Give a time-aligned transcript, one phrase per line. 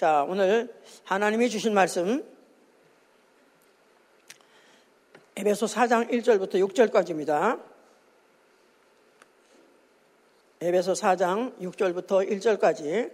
[0.00, 0.72] 자, 오늘
[1.04, 2.24] 하나님이 주신 말씀
[5.36, 7.60] 에베소 4장 1절부터 6절까지입니다.
[10.62, 13.12] 에베소 4장 6절부터 1절까지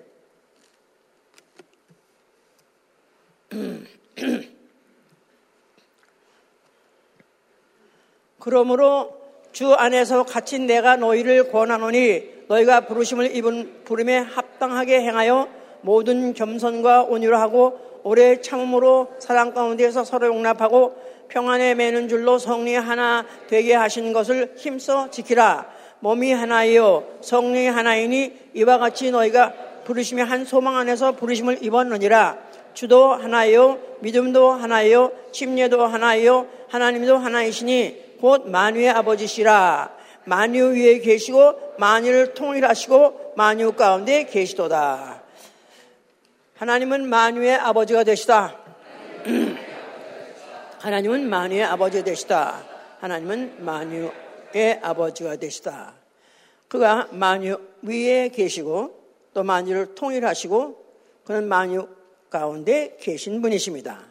[8.38, 17.04] 그러므로 주 안에서 갇힌 내가 너희를 권하노니 너희가 부르심을 입은 부름에 합당하게 행하여 모든 겸손과
[17.04, 20.96] 온유를 하고 오래 참음으로 사랑 가운데서 서로 용납하고
[21.28, 25.70] 평안에 매는 줄로 성리 하나 되게 하신 것을 힘써 지키라.
[26.00, 29.52] 몸이 하나이요 성령이 하나이니 이와 같이 너희가
[29.84, 32.36] 부르심이 한 소망 안에서 부르심을 입었느니라.
[32.74, 39.92] 주도 하나요 믿음도 하나요 침례도 하나요 하나님도 하나이시니 곧 만유의 아버지시라.
[40.24, 45.15] 만유 위에 계시고 만유를 통일하시고 만유 가운데 계시도다.
[46.56, 48.56] 하나님은 만유의 아버지가 되시다.
[50.80, 52.64] 하나님은 만유의 아버지가 되시다.
[52.98, 55.92] 하나님은 만유의 아버지가 되시다.
[56.68, 60.82] 그가 만유 위에 계시고 또 만유를 통일하시고
[61.24, 61.88] 그는 만유
[62.30, 64.06] 가운데 계신 분이십니다.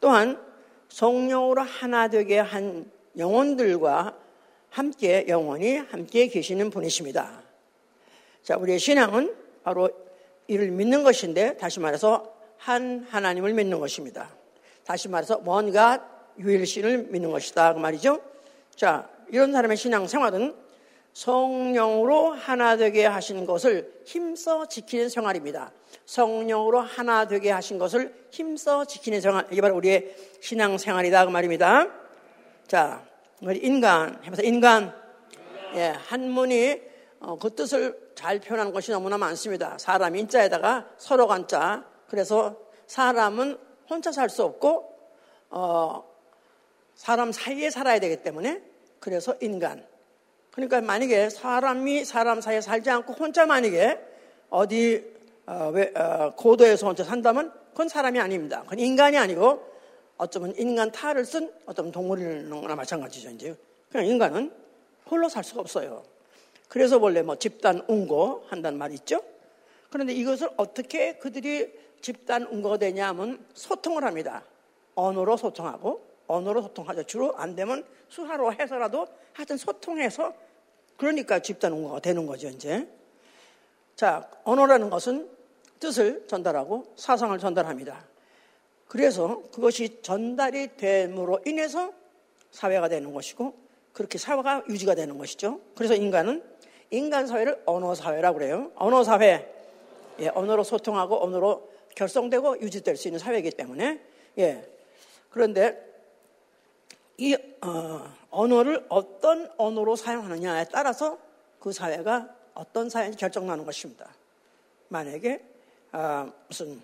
[0.00, 0.42] 또한
[0.88, 4.16] 성령으로 하나 되게 한 영혼들과
[4.70, 7.42] 함께 영원히 함께 계시는 분이십니다.
[8.42, 10.03] 자, 우리의 신앙은 바로
[10.46, 14.30] 이를 믿는 것인데 다시 말해서 한 하나님을 믿는 것입니다.
[14.84, 18.20] 다시 말해서 뭔가 유일신을 믿는 것이다 그 말이죠.
[18.74, 20.54] 자, 이런 사람의 신앙 생활은
[21.12, 25.72] 성령으로 하나 되게 하신 것을 힘써 지키는 생활입니다.
[26.06, 31.88] 성령으로 하나 되게 하신 것을 힘써 지키는 생활, 이게 바로 우리의 신앙 생활이다 그 말입니다.
[32.66, 33.04] 자,
[33.62, 34.92] 인간 해서 인간,
[35.74, 36.80] 예, 한문이
[37.20, 39.76] 어, 그 뜻을 잘 표현한 것이 너무나 많습니다.
[39.78, 41.84] 사람 인자에다가 서로 간자.
[42.08, 44.94] 그래서 사람은 혼자 살 수 없고
[45.50, 46.04] 어,
[46.94, 48.62] 사람 사이에 살아야 되기 때문에
[49.00, 49.84] 그래서 인간.
[50.50, 53.98] 그러니까 만약에 사람이 사람 사이에 살지 않고 혼자 만약에
[54.50, 55.12] 어디
[55.46, 58.62] 어, 왜, 어, 고도에서 혼자 산다면 그건 사람이 아닙니다.
[58.62, 59.74] 그건 인간이 아니고
[60.16, 63.30] 어쩌면 인간 탈을 쓴 어떤 동물이나 마찬가지죠.
[63.30, 63.56] 이제
[63.90, 64.52] 그냥 인간은
[65.10, 66.04] 홀로 살 수가 없어요.
[66.74, 69.22] 그래서 원래 뭐 집단 운고 한다는 말이 있죠.
[69.90, 74.42] 그런데 이것을 어떻게 그들이 집단 운고가 되냐 하면 소통을 합니다.
[74.96, 77.04] 언어로 소통하고 언어로 소통하죠.
[77.04, 80.34] 주로 안 되면 수화로 해서라도 하여튼 소통해서
[80.96, 82.88] 그러니까 집단 운고가 되는 거죠, 이제.
[83.94, 85.30] 자, 언어라는 것은
[85.78, 88.04] 뜻을 전달하고 사상을 전달합니다.
[88.88, 91.92] 그래서 그것이 전달이 됨으로 인해서
[92.50, 93.63] 사회가 되는 것이고
[93.94, 95.60] 그렇게 사회가 유지가 되는 것이죠.
[95.74, 96.42] 그래서 인간은
[96.90, 98.70] 인간 사회를 언어 사회라고 그래요.
[98.74, 99.50] 언어 사회.
[100.20, 104.00] 예, 언어로 소통하고 언어로 결성되고 유지될 수 있는 사회이기 때문에
[104.38, 104.68] 예.
[105.30, 105.92] 그런데
[107.16, 111.18] 이 어, 언어를 어떤 언어로 사용하느냐에 따라서
[111.60, 114.08] 그 사회가 어떤 사회인지 결정나는 것입니다.
[114.88, 115.40] 만약에
[115.92, 116.82] 어, 무슨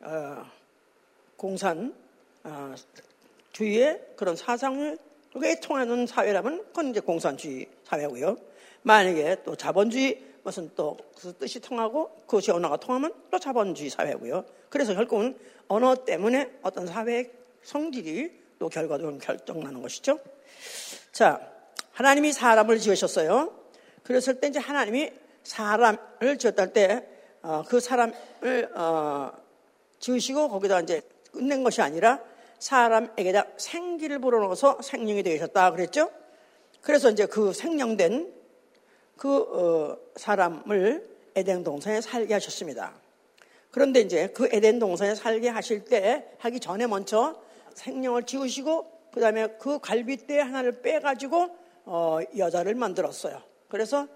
[0.00, 0.44] 어,
[1.36, 1.94] 공산
[2.44, 2.74] 어,
[3.52, 4.98] 주의의 그런 사상을
[5.38, 8.36] 그게 통하는 사회라면 그건 이제 공산주의 사회고요.
[8.82, 14.44] 만약에 또 자본주의 무슨 또 그 뜻이 통하고 그것이 언어가 통하면 또 자본주의 사회고요.
[14.68, 17.30] 그래서 결국은 언어 때문에 어떤 사회의
[17.62, 20.20] 성질이 또 결과도 결정나는 것이죠.
[21.12, 21.40] 자,
[21.92, 23.52] 하나님이 사람을 지으셨어요.
[24.04, 25.10] 그랬을 때 이제 하나님이
[25.42, 26.96] 사람을 지었다 때그
[27.42, 29.32] 어, 사람을 어,
[29.98, 32.20] 지으시고 거기다 이제 끝낸 것이 아니라
[32.58, 36.10] 사람에게 다 생기를 불어넣어서 생명이 되셨다 그랬죠.
[36.80, 38.32] 그래서 이제 그 생명된
[39.16, 42.94] 그 어, 사람을 에덴 동산에 살게 하셨습니다.
[43.70, 47.40] 그런데 이제 그 에덴 동산에 살게 하실 때 하기 전에 먼저
[47.74, 51.48] 생명을 지우시고 그 다음에 그 갈빗대 하나를 빼가지고
[51.84, 53.42] 어, 여자를 만들었어요.
[53.68, 54.06] 그래서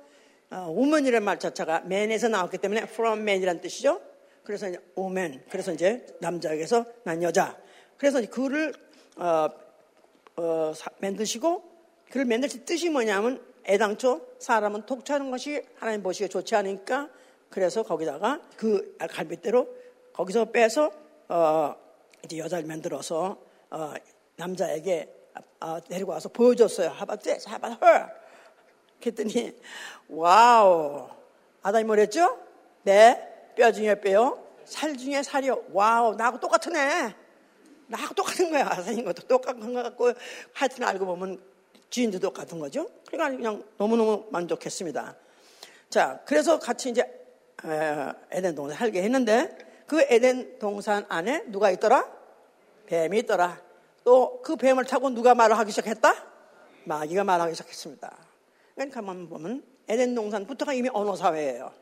[0.51, 4.01] 어, woman이라는 말 자체가 man에서 나왔기 때문에 from man이라는 뜻이죠.
[4.45, 5.43] 그래서 이제 woman.
[5.51, 7.57] 그래서 이제 남자에게서 난 여자.
[8.03, 8.75] 그래서 그를
[9.15, 9.49] 어,
[10.35, 11.63] 어, 만드시고
[12.11, 17.09] 그를 만드신 뜻이 뭐냐면 애당초 사람은 독차는 것이 하나님 보시기에 좋지 않으니까
[17.49, 19.69] 그래서 거기다가 그 갈빗대로
[20.15, 20.91] 거기서 빼서
[21.29, 21.77] 어,
[22.25, 23.39] 이제 여자를 만들어서
[23.71, 23.95] 어,
[24.35, 25.09] 남자에게
[25.61, 26.89] 어, 데리고 와서 보여줬어요.
[26.89, 27.79] 하바트, 하바트,
[29.01, 29.57] 그랬더니
[30.09, 31.09] wow
[31.63, 32.37] 아담이 뭐랬죠?
[32.83, 35.67] 네, 뼈 중에 뼈요, 살 중에 살이요.
[35.71, 37.22] wow, 나하고 똑같은 애.
[37.93, 38.65] 나하고 똑같은 거야.
[38.75, 40.13] 선생님 것도 똑같은 거 같고
[40.55, 41.41] 하여튼 알고 보면
[41.91, 42.89] 주인도 똑같은 거죠.
[43.07, 45.15] 그러니까 그냥 너무너무 만족했습니다.
[45.91, 47.05] 자, 그래서 같이 이제
[48.31, 49.57] 에덴 동산에 살게 했는데
[49.87, 52.11] 그 에덴 동산 안에 누가 있더라?
[52.87, 53.61] 뱀이 있더라.
[54.05, 56.15] 또 그 뱀을 타고 누가 말을 하기 시작했다?
[56.85, 58.17] 마귀가 말하기 시작했습니다.
[58.75, 61.73] 그러니까 가만 보면 에덴 동산부터가 이미 언어 사회예요.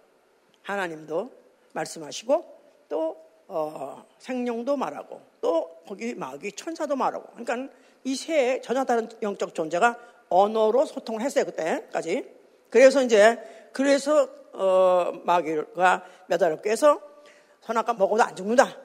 [0.62, 1.30] 하나님도
[1.72, 3.16] 말씀하시고 또
[3.46, 9.98] 어, 생명도 말하고 또 거기 마귀 천사도 말하고 그러니까 이 세 전혀 다른 영적 존재가
[10.28, 12.24] 언어로 소통을 했어요 그때까지.
[12.70, 13.38] 그래서 이제
[13.72, 17.00] 그래서 어, 마귀가 매달롭게 해서
[17.60, 18.76] 선악과 먹어도 안 죽는다.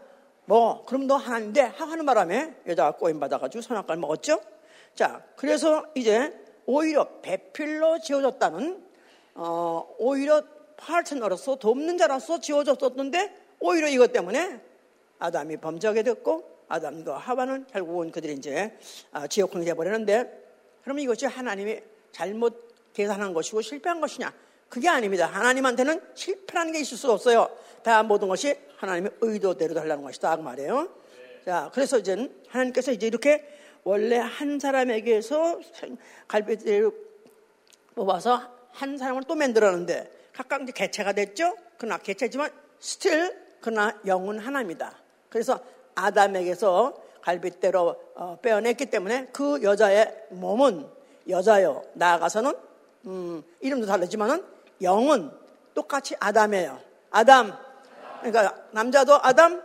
[0.46, 4.42] 뭐 그럼 너 하나인데 하는 바람에 여자가 꼬임 받아가지고 선악과를 먹었죠.
[4.96, 6.34] 자 그래서 이제
[6.66, 8.84] 오히려 배필로 지어졌다는
[9.36, 10.44] 어, 오히려
[10.78, 14.62] 파트너로서 돕는 자로서 지어졌었는데 오히려 이것 때문에
[15.20, 18.78] 아담이 범죄하게 됐고 아담과 하와는 결국은 그들이 이제
[19.12, 20.46] 아, 지옥행이 되어버렸는데
[20.84, 21.80] 그러면 이것이 하나님이
[22.12, 24.34] 잘못 계산한 것이고 실패한 것이냐?
[24.70, 25.28] 그게 아닙니다.
[25.28, 27.50] 하나님한테는 실패라는 게 있을 수 없어요.
[27.84, 30.36] 다 모든 것이 하나님의 의도대로 달라는 것이다.
[30.38, 30.90] 그 말이에요.
[31.46, 33.46] 자, 그래서 이제 하나님께서 이제 이렇게
[33.84, 35.60] 원래 한 사람에게서
[36.28, 36.92] 갈비를
[37.94, 38.42] 뽑아서
[38.72, 41.56] 한 사람을 또 만들었는데 각각 이제 개체가 됐죠?
[41.78, 45.05] 그러나 개체지만 still 그러나 영은 하나입니다.
[45.36, 45.60] 그래서
[45.96, 50.88] 아담에게서 갈빗대로 어, 빼어냈기 때문에 그 여자의 몸은
[51.28, 51.84] 여자요.
[51.92, 52.54] 나아가서는
[53.08, 54.46] 음, 이름도 다르지만은
[54.82, 55.30] 영은
[55.74, 56.80] 똑같이 아담이에요.
[57.12, 57.54] 아담.
[58.22, 59.62] 그러니까 남자도 아담,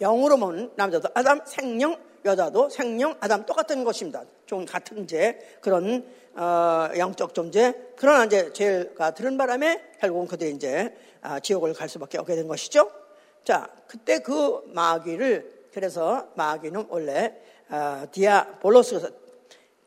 [0.00, 4.22] 영으로 보는 남자도 아담, 생명, 여자도 생명, 아담 똑같은 것입니다.
[4.46, 7.74] 좀 같은 이제 그런 어, 영적 존재.
[7.96, 12.99] 그러나 이제 죄가 들은 바람에 결국은 그들이 이제 아, 지옥을 갈 수밖에 없게 된 것이죠.
[13.44, 17.34] 자, 그때 그 마귀를 그래서 마귀는 원래
[17.68, 19.12] 어, 디아볼로스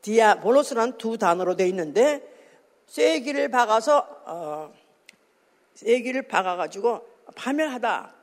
[0.01, 2.21] 디아볼로스란 두 단어로 되어 있는데
[2.88, 4.73] 쐐기를 박아서 어,
[5.75, 7.05] 쐐기를 박아가지고
[7.35, 8.13] 파멸하다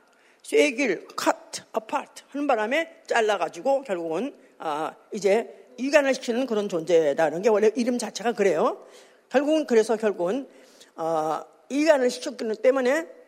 [0.43, 7.71] 쐐기를 cut apart 하는 바람에 잘라가지고 결국은 어, 이제 이간을 시키는 그런 존재라는 게 원래
[7.75, 8.85] 이름 자체가 그래요.
[9.29, 10.47] 결국은 그래서 결국은
[10.95, 13.20] 어, 이간을 시켰기 때문에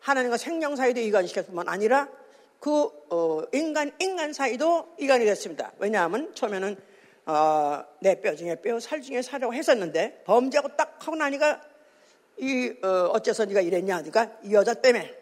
[0.00, 2.08] 하나님과 생명 사이도 이간시켰을 뿐만 아니라
[2.58, 5.72] 그 어, 인간 인간 사이도 이간이 됐습니다.
[5.78, 6.76] 왜냐하면 처음에는
[7.26, 11.60] 어, 내뼈 중에 뼈, 살 중에 살이라고 했었는데 범죄하고 딱 하고 나니까
[12.38, 15.14] 이 어, 어째서 네가 이랬냐 하니까 이 여자 때문에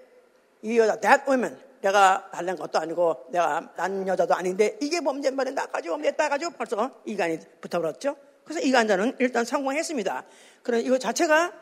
[0.62, 5.50] 이 여자 that woman 내가 달란 것도 아니고 내가 난 여자도 아닌데 이게 범죄인 말에
[5.52, 8.16] 나까지 범죄 따가지고 벌써 이간이 붙어버렸죠.
[8.44, 10.24] 그래서 이간자는 일단 성공했습니다.
[10.62, 11.52] 그런 이거 자체가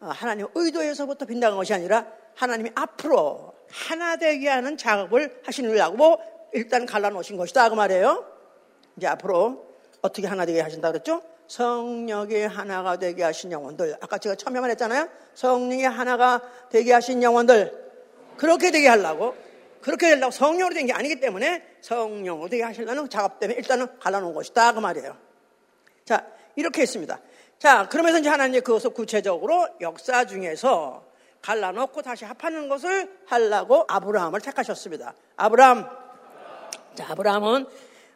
[0.00, 6.20] 어, 하나님 의도에서부터 빈다는 것이 아니라 하나님이 앞으로 하나 되게 하는 작업을 하시느라고
[6.52, 8.24] 일단 갈라놓으신 것이다 그 말이에요.
[8.96, 9.66] 이제 앞으로
[10.02, 11.22] 어떻게 하나 되게 하신다 그랬죠?
[11.46, 13.96] 성령이 하나가 되게 하신 영혼들.
[14.00, 15.08] 아까 제가 처음에 말했잖아요.
[15.34, 16.40] 성령이 하나가
[16.70, 17.90] 되게 하신 영혼들.
[18.36, 19.34] 그렇게 되게 하려고.
[19.80, 24.72] 그렇게 되려고 성령으로 된 게 아니기 때문에 성령으로 되게 하시려는 작업 때문에 일단은 갈라놓은 것이다.
[24.74, 25.16] 그 말이에요.
[26.04, 27.18] 자, 이렇게 했습니다.
[27.58, 31.04] 자, 그러면서 이제 하나님 그것을 구체적으로 역사 중에서
[31.42, 35.14] 갈라놓고 다시 합하는 것을 하려고 아브라함을 택하셨습니다.
[35.36, 35.88] 아브라함.
[36.94, 37.66] 자, 아브라함은,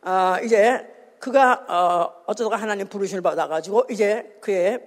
[0.02, 4.80] 어, 이제 그가, 어, 어쩌다가 하나님 부르심을 받아가지고 이제 그의,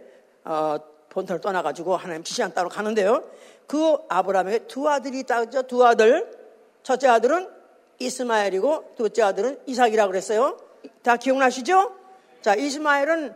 [0.44, 0.78] 어,
[1.10, 3.24] 본토를 떠나가지고 하나님 지시한 따로 가는데요.
[3.66, 5.64] 그 아브라함에게 두 아들이 있다죠.
[5.64, 6.32] 두 아들.
[6.84, 7.50] 첫째 아들은
[8.00, 10.58] 이스마엘이고 둘째 아들은 이삭이라고 그랬어요.
[11.02, 11.96] 다 기억나시죠?
[12.42, 13.34] 자, 이스마엘은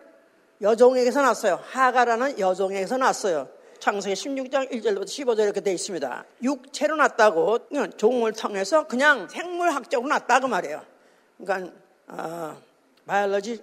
[0.62, 1.60] 여종에게서 났어요.
[1.63, 3.50] 하가라는 여종에게서 났어요.
[3.82, 6.26] 창세기 16장 1절부터 15절 이렇게 되어 있습니다.
[6.44, 10.86] 육체로 났다고 종을 통해서 그냥 생물학적으로 났다고 말이에요.
[11.40, 11.74] 그러니까
[12.08, 12.62] 어,
[13.08, 13.60] 바이올로지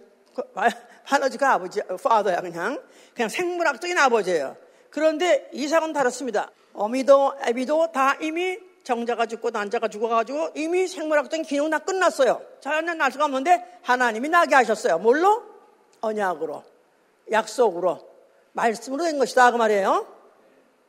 [0.54, 2.82] 바이올로지가 아버지 파더야 그냥
[3.14, 4.56] 그냥 생물학적인 아버지예요.
[4.90, 6.50] 그런데 이삭은 다릅니다.
[6.72, 12.42] 어미도 애비도 다 이미 정자가 죽고 난자가 죽어가지고 이미 생물학적인 기능 다 끝났어요.
[12.60, 14.98] 자연은 날 수가 없는데 하나님이 나게 하셨어요.
[14.98, 15.44] 뭘로?
[16.00, 16.64] 언약으로,
[17.30, 18.07] 약속으로.
[18.52, 19.50] 말씀으로 된 것이다.
[19.50, 20.06] 그 말이에요.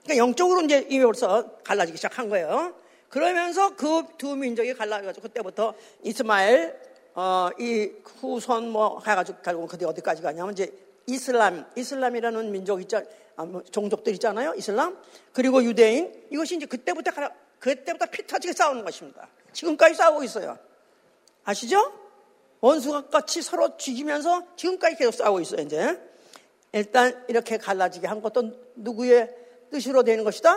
[0.04, 2.74] 그러니까 영적으로 이제 이미 벌써 갈라지기 시작한 거예요.
[3.10, 5.74] 그러면서 그 두 민족이 갈라져가지고 그때부터
[6.04, 6.80] 이스마엘,
[7.16, 7.89] 어, 이
[8.20, 10.72] 후손 뭐 해가지고 결국은 그때 어디까지 가냐면 이제
[11.08, 14.54] 이슬람, 이슬람이라는 민족 있잖, 아, 뭐 종족들 있잖아요.
[14.56, 14.98] 이슬람.
[15.34, 16.13] 그리고 유대인.
[16.30, 19.28] 이것이 이제 그때부터 갈라, 그때부터 피 터지게 싸우는 것입니다.
[19.54, 20.58] 지금까지 싸우고 있어요.
[21.46, 21.94] 아시죠?
[22.62, 26.00] 원수가 같이 서로 죽이면서 지금까지 계속 싸우고 있어요, 이제.
[26.72, 29.36] 일단 이렇게 갈라지게 한 것도 누구의
[29.72, 30.56] 뜻으로 되는 것이다?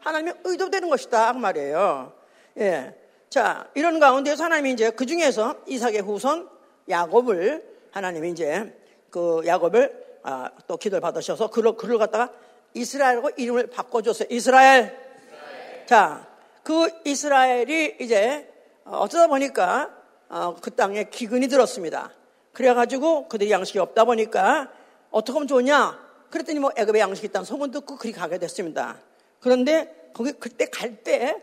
[0.00, 1.32] 하나님의 의도 되는 것이다.
[1.32, 2.12] 그 말이에요.
[2.58, 2.94] 예.
[3.30, 6.48] 자, 이런 가운데서 하나님이 이제 그 중에서 이삭의 후손
[6.88, 8.76] 야곱을 하나님이 이제
[9.10, 12.32] 그 야곱을 아, 또 기도를 받으셔서 그를, 그를 갖다가
[12.74, 14.28] 이스라엘하고 이름을 바꿔줬어요.
[14.30, 14.84] 이스라엘.
[14.84, 15.86] 이스라엘.
[15.86, 16.28] 자,
[16.62, 18.50] 그 이스라엘이 이제
[18.84, 19.94] 어쩌다 보니까
[20.28, 22.10] 어, 그 땅에 기근이 들었습니다.
[22.52, 24.70] 그래가지고 그들이 양식이 없다 보니까
[25.14, 25.96] 어떻게 하면 좋냐?
[26.28, 28.98] 그랬더니 뭐 애굽에 양식이 있다는 소문 듣고 그리 가게 됐습니다.
[29.38, 31.40] 그런데 거기 그때 갈 때,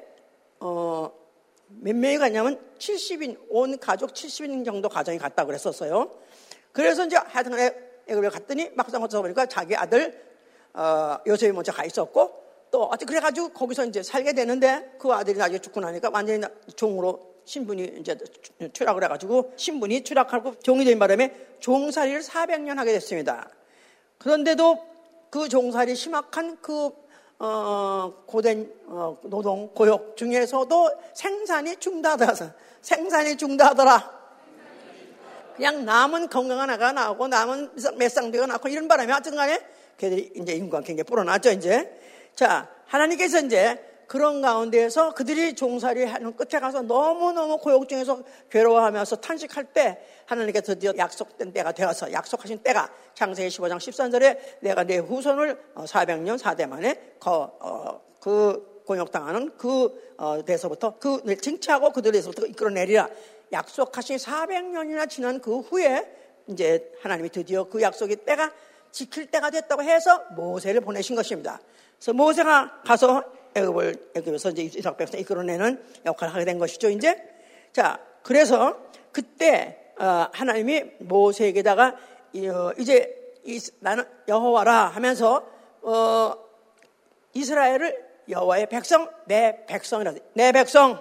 [0.59, 1.09] 어,
[1.69, 6.11] 몇 명이 갔냐면 70인, 온 가족 70인 정도 가정이 갔다고 그랬었어요.
[6.73, 7.53] 그래서 이제 하여튼
[8.07, 10.21] 애굽에 갔더니 막상 어쩌다 보니까 자기 아들,
[10.73, 15.59] 어, 요셉이 먼저 가 있었고 또 어떻게 그래가지고 거기서 이제 살게 되는데 그 아들이 나중에
[15.59, 16.43] 죽고 나니까 완전히
[16.75, 18.17] 종으로 신분이 이제
[18.73, 23.49] 추락을 해가지고 신분이 추락하고 종이 된 바람에 종살이를 400년 하게 됐습니다.
[24.21, 24.77] 그런데도
[25.31, 26.91] 그 종살이 심각한 그
[27.39, 32.53] 어, 고된 어, 노동 고역 중에서도 생산이 중단하더라.
[32.81, 34.21] 생산이 중단하더라.
[35.55, 39.59] 그냥 남은 건강한 아가 나오고 남은 맷상대가 나고 이런 바람에 어쨌든 간에
[39.97, 41.99] 걔들이 이제 굉장히 불어났죠, 이제.
[42.35, 49.71] 자, 하나님께서 이제 그런 가운데에서 그들이 종살이 하는 끝에 가서 너무너무 고역 중에서 괴로워하면서 탄식할
[49.71, 56.33] 때 하나님께 드디어 약속된 때가 되어서 약속하신 때가 창세기 15장 13절에 내가 내 후손을 400년
[56.33, 63.07] 어, 4대 만에 어, 그 공역당하는 그 어, 데서부터 그 칭치하고 그들에서부터 이끌어내리라
[63.53, 66.05] 약속하신 400년이나 지난 그 후에
[66.47, 68.51] 이제 하나님이 드디어 그 약속의 때가
[68.91, 71.61] 지킬 때가 됐다고 해서 모세를 보내신 것입니다.
[71.95, 76.89] 그래서 모세가 가서 애굽을 애굽에서 이제 이스라엘 백성 이끌어내는 역할을 하게 된 것이죠.
[76.89, 77.21] 이제
[77.73, 78.77] 자 그래서
[79.11, 83.33] 그때 어, 하나님이 모세에게다가 어, 이제
[83.79, 85.45] 나는 여호와라 하면서
[85.81, 86.33] 어,
[87.33, 90.99] 이스라엘을 여호와의 백성 내 백성이라 내 백성.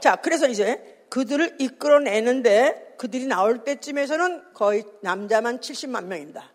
[0.00, 6.52] 자 그래서 이제 그들을 이끌어내는데 그들이 나올 때쯤에서는 거의 남자만 70만 명입니다.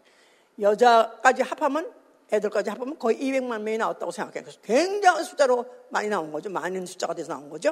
[0.59, 1.91] 여자까지 합하면
[2.32, 4.44] 애들까지 합하면 거의 200만 명이 나왔다고 생각해요.
[4.44, 6.50] 그래서 굉장한 숫자로 많이 나온 거죠.
[6.50, 7.72] 많은 숫자가 돼서 나온 거죠.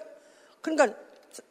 [0.62, 0.96] 그러니까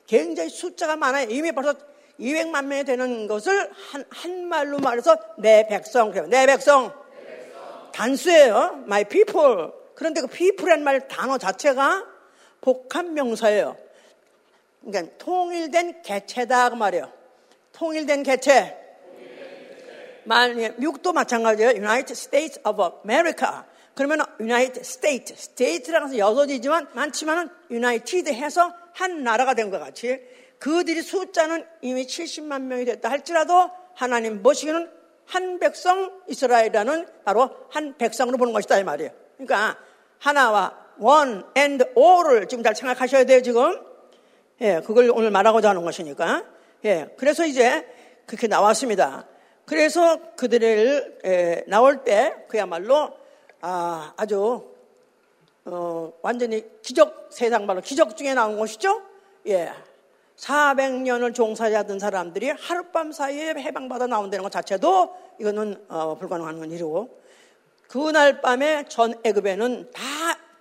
[0.07, 1.29] 굉장히 숫자가 많아요.
[1.29, 1.75] 이미 벌써
[2.21, 6.27] 200만 명이 되는 것을 한, 한 말로 말해서 내 백성, 그래요.
[6.29, 6.93] 내 백성.
[7.93, 8.85] 단수예요.
[8.85, 9.71] My people.
[9.95, 12.07] 그런데 그 people이라는 말 단어 자체가
[12.61, 13.77] 복합 명사예요.
[14.85, 17.13] 그러니까 통일된 개체다 그 말이에요.
[17.73, 18.82] 통일된 개체.
[20.25, 21.71] 만약 미국도 마찬가지예요.
[21.71, 23.63] United States of America.
[23.95, 30.21] 그러면 United States, State라는 것은 여섯이지만 많지만은 United 해서 한 나라가 된 것 같이
[30.59, 34.89] 그들이 숫자는 이미 70만 명이 됐다 할지라도 하나님 보시기는
[35.27, 39.11] 한 백성 이스라엘이라는 바로 한 백성으로 보는 것이다 이 말이에요.
[39.37, 39.77] 그러니까
[40.19, 43.81] 하나와 one and all을 지금 잘 생각하셔야 돼요 지금.
[44.61, 46.45] 예, 그걸 오늘 말하고자 하는 것이니까.
[46.85, 47.87] 예, 그래서 이제
[48.27, 49.27] 그렇게 나왔습니다.
[49.73, 53.11] 그래서 그들을 에, 나올 때 그야말로
[53.63, 54.71] 아, 아주
[55.65, 59.01] 어, 완전히 기적 세상 말로 기적 중에 나온 것이죠.
[59.47, 59.73] 예.
[60.37, 67.09] 400년을 종사하던 사람들이 하룻밤 사이에 해방받아 나온다는 것 자체도 이거는 어, 불가능한 일이고
[67.89, 70.03] 그날 밤에 전 애굽에는 다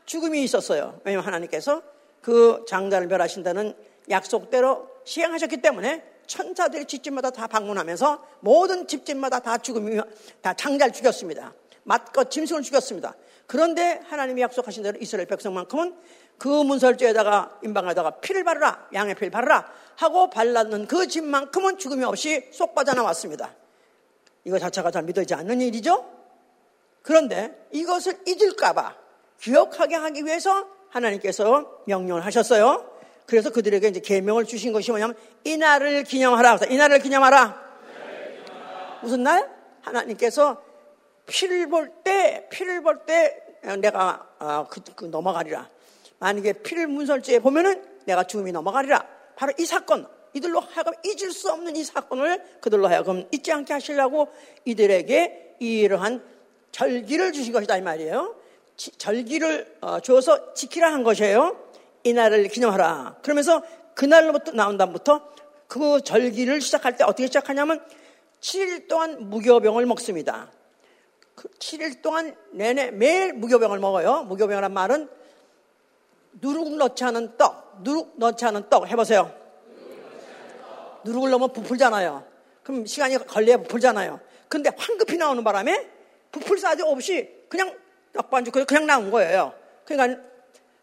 [0.06, 1.01] 죽음이 있었어요.
[1.03, 1.82] 왜냐하면 하나님께서
[2.22, 3.75] 그 장자를 멸하신다는
[4.10, 10.00] 약속대로 시행하셨기 때문에 천사들이 집집마다 다 방문하면서 모든 집집마다 다 죽음이
[10.42, 11.54] 다 장자를 죽였습니다.
[11.84, 13.16] 맞고 짐승을 죽였습니다.
[13.48, 15.96] 그런데 하나님이 약속하신 대로 이스라엘 백성만큼은
[16.38, 22.74] 그 문설주에다가 임방에다가 피를 바르라 양의 피를 바르라 하고 발랐는 그 집만큼은 죽음이 없이 쏙
[22.74, 23.54] 빠져나왔습니다.
[24.46, 26.10] 이거 자체가 잘 믿어지지 않는 일이죠.
[27.01, 28.96] 그런데 이것을 잊을까봐
[29.40, 32.91] 기억하게 하기 위해서 하나님께서 명령을 하셨어요.
[33.32, 36.60] 그래서 그들에게 이제 계명을 주신 것이 뭐냐면 이 날을 기념하라.
[36.70, 37.64] 이 날을 기념하라.
[39.02, 39.50] 무슨 날?
[39.80, 40.62] 하나님께서
[41.28, 43.42] 피를 볼 때, 피를 볼 때
[43.80, 45.70] 내가 어, 그, 그 넘어가리라.
[46.20, 49.08] 만약에 피를 문설지에 보면은 내가 죽음이 넘어가리라.
[49.38, 54.28] 바로 이 사건, 이들로 하여금 잊을 수 없는 이 사건을 그들로 하여금 잊지 않게 하시려고
[54.66, 56.22] 이들에게 이러한
[56.74, 58.36] 절기를 주신 것이다 이 말이에요.
[58.76, 61.71] 절기를 어, 주어서 지키라 한 것이에요.
[62.03, 63.17] 이날을 기념하라.
[63.22, 65.29] 그러면서 그날로부터 나온 다음부터
[65.67, 67.84] 그 절기를 시작할 때 어떻게 시작하냐면
[68.41, 70.50] 7일 동안 무교병을 먹습니다.
[71.36, 74.24] 그 7일 동안 내내 매일 무교병을 먹어요.
[74.24, 75.10] 무교병이란 말은
[76.41, 79.34] 누룩 넣지 않은 떡, 누룩 넣지 않은 떡 해보세요.
[81.03, 82.24] 누룩을 넣으면 부풀잖아요.
[82.63, 84.20] 그럼 시간이 걸려야 부풀잖아요.
[84.48, 85.89] 근데 황급히 나오는 바람에
[86.31, 87.75] 부풀 사지 없이 그냥
[88.13, 89.53] 떡반죽 그냥 나온 거예요.
[89.86, 90.22] 그러니까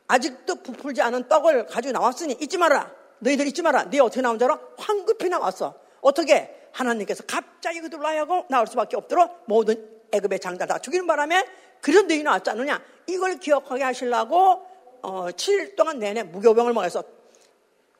[0.08, 2.90] 아직도 부풀지 않은 떡을 가지고 나왔으니 잊지 마라.
[3.20, 3.90] 너희들 잊지 마라.
[3.90, 4.60] 네 어떻게 나온 줄 알아?
[4.78, 5.74] 황급히 나왔어.
[6.00, 6.54] 어떻게?
[6.72, 11.44] 하나님께서 갑자기 그들로 하여금 나올 수밖에 없도록 모든 애급의 장자 다 죽이는 바람에
[11.80, 12.80] 그런 너희 나왔지 않느냐?
[13.06, 14.66] 이걸 기억하게 하시려고
[15.02, 17.04] 어, 7일 동안 내내 무교병을 먹어서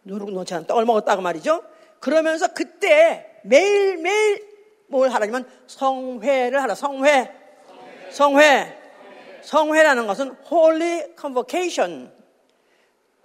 [0.05, 1.63] 누룩 놓지 않은 떡을 먹었다고 말이죠.
[2.01, 4.47] 그러면서 그때 매일매일
[4.89, 6.75] 뭘 하라면 성회를 하라.
[6.75, 7.35] 성회.
[8.11, 8.11] 성회.
[8.11, 8.78] 성회
[9.85, 12.13] 라는 것은 holy convocation.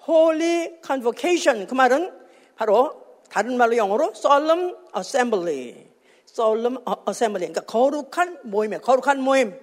[0.08, 1.68] holy convocation.
[1.68, 2.12] 그 말은
[2.56, 5.88] 바로 다른 말로 영어로 solemn assembly.
[6.30, 6.78] solemn
[7.08, 7.52] assembly.
[7.52, 8.82] 그러니까 거룩한 모임이에요.
[8.82, 9.60] 거룩한 모임.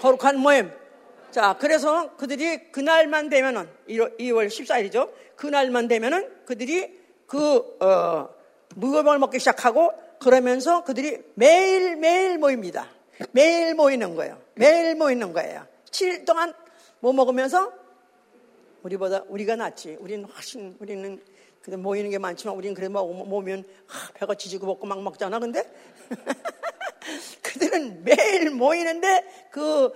[0.00, 0.70] 거룩한 모임.
[1.30, 5.10] 자, 그래서 그들이 그날만 되면은 2월 14일이죠.
[5.36, 8.28] 그날만 되면은 그들이 그 어,
[8.74, 12.88] 무교병을 먹기 시작하고 그러면서 그들이 매일 매일 모입니다.
[13.32, 14.40] 매일 모이는 거예요.
[14.54, 15.66] 매일 모이는 거예요.
[15.90, 16.54] 7일 동안
[17.00, 17.72] 뭐 먹으면서
[18.82, 19.96] 우리보다 우리가 낫지.
[20.00, 21.20] 우리는 훨씬 우리는
[21.68, 25.38] 모이는 게 많지만 우리는 그래 먹 모면 하, 배가 지지고 먹고 막 먹잖아.
[25.38, 25.62] 근데
[27.42, 29.92] 그들은 매일 모이는데 그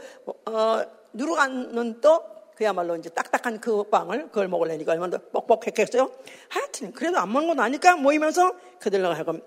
[0.46, 6.10] 어, 누룩안는 떡 그야말로 이제 딱딱한 그 빵을 그걸 먹으려니까 얼마나 뻑뻑했겠어요.
[6.48, 9.42] 하여튼 그래도 안 먹는 건 아니까 모이면서 그들과 하여금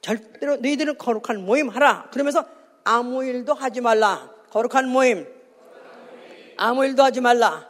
[0.00, 2.08] 절대로 너희들은 거룩한 모임 하라.
[2.10, 2.46] 그러면서
[2.84, 4.30] 아무 일도 하지 말라.
[4.50, 5.26] 거룩한 모임.
[6.56, 7.68] 아무 일도 하지 말라.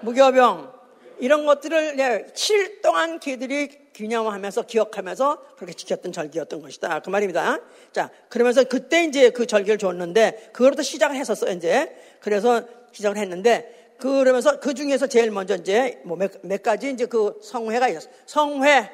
[0.00, 0.72] 무교병.
[1.18, 7.00] 이런 것들을 7일 동안 걔들이 기념하면서 기억하면서 그렇게 지켰던 절기였던 것이다.
[7.00, 7.58] 그 말입니다.
[7.92, 11.94] 자, 그러면서 그때 이제 그 절기를 줬는데 그거부터 시작을 했었어요, 이제.
[12.20, 12.62] 그래서
[12.92, 17.88] 시작을 했는데 그러면서 그 중에서 제일 먼저 이제 뭐 몇, 몇 가지 이제 그 성회가
[17.88, 18.12] 있었어요.
[18.24, 18.90] 성회.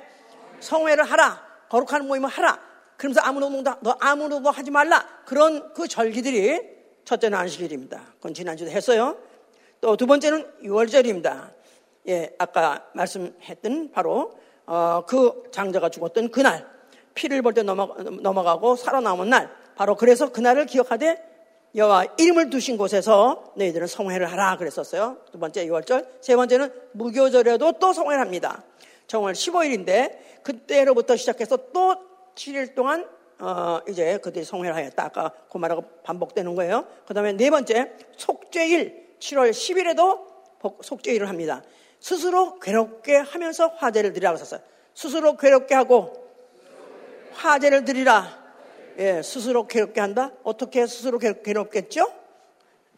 [0.58, 1.46] 성회를 하라.
[1.68, 2.60] 거룩한 모임을 하라.
[2.96, 3.50] 그러면서 아무도
[3.80, 5.06] 너 아무도 하지 말라.
[5.24, 6.60] 그런 그 절기들이
[7.04, 8.02] 첫째는 안식일입니다.
[8.16, 9.16] 그건 지난주도 했어요.
[9.80, 11.50] 또 두 번째는 6월절입니다.
[12.08, 14.32] 예, 아까 말씀했던 바로
[14.66, 16.66] 어, 그 장자가 죽었던 그날
[17.14, 17.86] 피를 볼 때 넘어,
[18.20, 21.22] 넘어가고 살아남은 날 바로 그래서 그날을 기억하되
[21.74, 25.18] 여호와 이름을 두신 곳에서 너희들은 성회를 하라 그랬었어요.
[25.30, 28.62] 두 번째 6월절, 세 번째는 무교절에도 또 성회를 합니다.
[29.08, 31.96] 정월 15일인데 그때로부터 시작해서 또
[32.36, 35.04] 7일 동안 어, 이제 그들이 성회를 하였다.
[35.04, 36.86] 아까 그 말하고 반복되는 거예요.
[37.06, 41.62] 그 다음에 네 번째 속죄일 7월 10일에도 속죄일을 합니다.
[42.00, 44.60] 스스로 괴롭게 하면서 화제를 드리라고 썼어요.
[44.94, 46.26] 스스로 괴롭게 하고
[47.32, 48.44] 화제를 드리라.
[48.98, 50.32] 예, 스스로 괴롭게 한다?
[50.42, 52.10] 어떻게 스스로 괴롭 겠죠?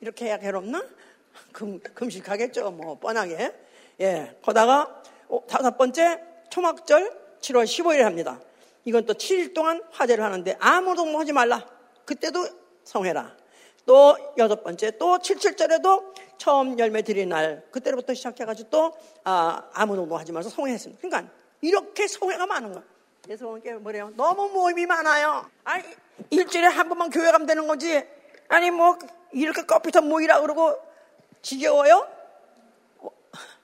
[0.01, 0.85] 이렇게 해야 괴롭나?
[1.53, 2.71] 금, 금식하겠죠.
[2.71, 3.53] 뭐, 뻔하게.
[4.01, 8.41] 예, 거다가 어, 다섯 번째 초막절 7월 15일에 합니다.
[8.85, 11.67] 이건 또 7일 동안 화제를 하는데 아무도 뭐 하지 말라.
[12.05, 12.47] 그때도
[12.85, 13.37] 성해라.
[13.85, 18.93] 또 여섯 번째 또 77절에도 처음 열매 드린 날 그때부터 시작해가지고 또
[19.25, 21.01] 아, 아무 노도 하지 말서 성회했습니다.
[21.01, 22.85] 그러니까 이렇게 성회가 많은 거예요.
[23.25, 24.13] 그래서 이게 뭐래요?
[24.17, 25.51] 너무 모임이 많아요.
[25.65, 25.85] 아니
[26.31, 28.03] 일주일에 한 번만 교회 가면 되는 거지.
[28.49, 28.99] 아니 뭐
[29.33, 30.79] 이렇게 커피터 모이라 그러고
[31.43, 32.07] 지겨워요?
[32.99, 33.09] 어,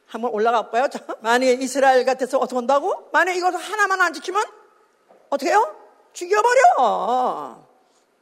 [0.07, 0.87] 한번 올라가 봐요.
[1.21, 3.09] 만약에 이스라엘 같아서 어떻게 한다고?
[3.13, 4.43] 만약에 이거 하나만 안 지키면
[5.35, 5.77] 어떻게 해요?
[6.13, 7.67] 죽여버려.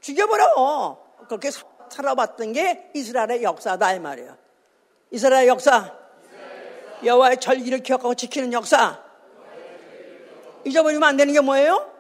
[0.01, 0.99] 죽여버려.
[1.29, 1.51] 그렇게
[1.91, 4.37] 살아봤던 게 이스라엘의 역사다 이 말이에요.
[5.11, 5.93] 이스라엘 역사,
[7.05, 9.03] 여호와의 절기를 기억하고 지키는 역사.
[10.65, 11.91] 잊어버리면 안 되는 게 뭐예요?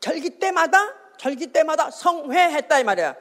[0.00, 3.16] 절기 때마다 절기 때마다 성회했다 이 말이야.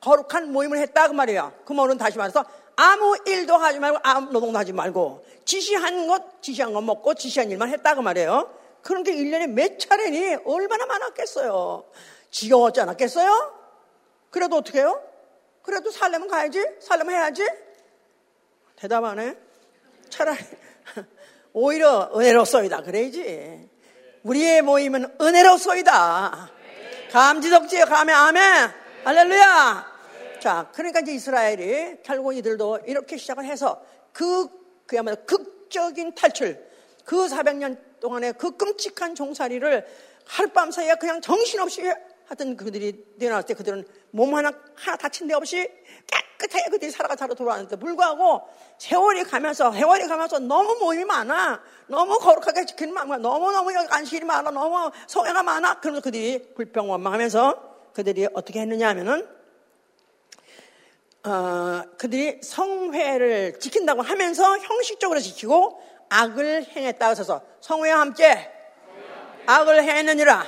[0.00, 1.52] 거룩한 모임을 했다 그 말이야.
[1.64, 2.44] 그 말은 다시 말해서
[2.76, 7.68] 아무 일도 하지 말고 아무 노동도 하지 말고 지시한 것 지시한 것 먹고 지시한 일만
[7.68, 8.65] 했다 그 말이에요.
[8.86, 11.90] 그런 게 1년에 몇 차례니 얼마나 많았겠어요.
[12.30, 13.52] 지겨웠지 않았겠어요?
[14.30, 15.02] 그래도 어떻게 해요?
[15.62, 16.64] 그래도 살려면 가야지?
[16.78, 17.44] 살려면 해야지?
[18.76, 19.36] 대답 안 해?
[20.08, 20.38] 차라리
[21.52, 23.68] 오히려 은혜로소이다 그래야지.
[24.22, 26.50] 우리의 모임은 은혜로소이다.
[27.10, 28.70] 감지덕지에 가면 아멘.
[29.02, 29.96] 할렐루야.
[30.40, 34.48] 자, 그러니까 이제 이스라엘이 결국 이들도 이렇게 시작을 해서 그
[34.86, 36.64] 그야말로 극적인 탈출,
[37.04, 39.86] 그 400년 동안의 그 끔찍한 종살이를
[40.26, 41.82] 하룻밤 사이에 그냥 정신없이
[42.26, 45.70] 하던 그들이 내어놨을 때 그들은 몸 하나, 하나 다친 데 없이
[46.38, 48.42] 깨끗하게 그들이 살아가 살아 돌아왔는데 불구하고
[48.78, 51.62] 세월이 가면서, 세월이 가면서 너무 모임이 많아.
[51.86, 54.50] 너무 거룩하게 지키는 마음과 너무너무 안실이 많아.
[54.50, 55.80] 너무 소외가 많아.
[55.80, 59.26] 그러면서 그들이 불평원망하면서 그들이 어떻게 했느냐 하면은
[61.24, 68.52] 어, 그들이 성회를 지킨다고 하면서 형식적으로 지키고 악을 행했다고 해서 성회와 함께
[69.46, 70.44] 악을 행했느니라.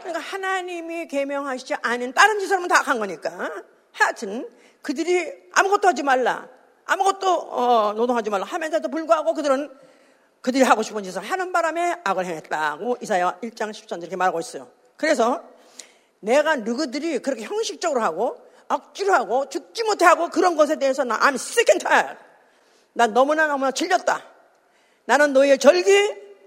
[0.00, 3.50] 그러니까 하나님이 계명하시지 않은 다른 짓을 하면 다한 거니까.
[3.92, 4.48] 하여튼
[4.82, 6.48] 그들이 아무것도 하지 말라.
[6.84, 9.70] 아무것도 어, 노동하지 말라 하면서도 불구하고 그들은
[10.40, 14.68] 그들이 하고 싶은 짓을 하는 바람에 악을 행했다고 이사야 1장 10절 이렇게 말하고 있어요.
[14.96, 15.44] 그래서
[16.18, 18.36] 내가 너희들이 그렇게 형식적으로 하고
[18.68, 22.18] 억지로 하고 죽지 못하고 그런 것에 대해서 나 I'm sick and tired.
[22.92, 24.31] 난 너무나 너무나 질렸다.
[25.04, 25.90] 나는 너의 절기,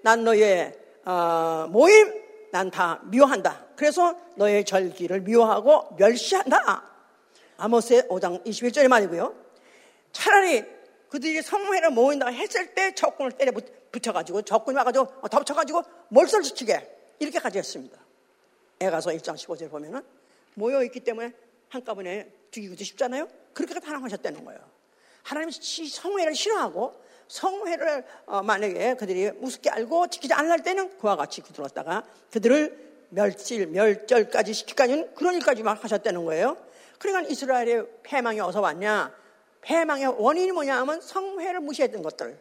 [0.03, 3.65] 난 너의 어, 모임, 난 다 미워한다.
[3.75, 6.83] 그래서 너의 절기를 미워하고 멸시한다.
[7.57, 9.35] 아모스의 5장 21절의 말이고요.
[10.13, 10.63] 차라리
[11.09, 13.51] 그들이 성회를 모인다 했을 때 적군을 때려
[13.91, 17.97] 붙여가지고 적군이 와가지고 어, 덮쳐가지고 몰설시키게 이렇게까지 했습니다.
[18.79, 20.01] 애가서 1장 15절 보면은
[20.53, 21.33] 모여있기 때문에
[21.69, 23.27] 한꺼번에 죽이기도 쉽잖아요.
[23.53, 24.59] 그렇게 탄압하셨다는 거예요.
[25.23, 26.93] 하나님이 성회를 싫어하고
[27.27, 34.53] 성회를 어, 만약에 그들이 우습게 알고 지키지 않을 때는 그와 같이 들어왔다가 그들을 멸질, 멸절까지
[34.53, 36.57] 시키까지는 그런 일까지 막 하셨다는 거예요.
[36.99, 39.13] 그러니까 이스라엘의 패망이 어디서 왔냐?
[39.61, 42.37] 패망의 원인이 뭐냐 하면 성회를 무시했던 것들.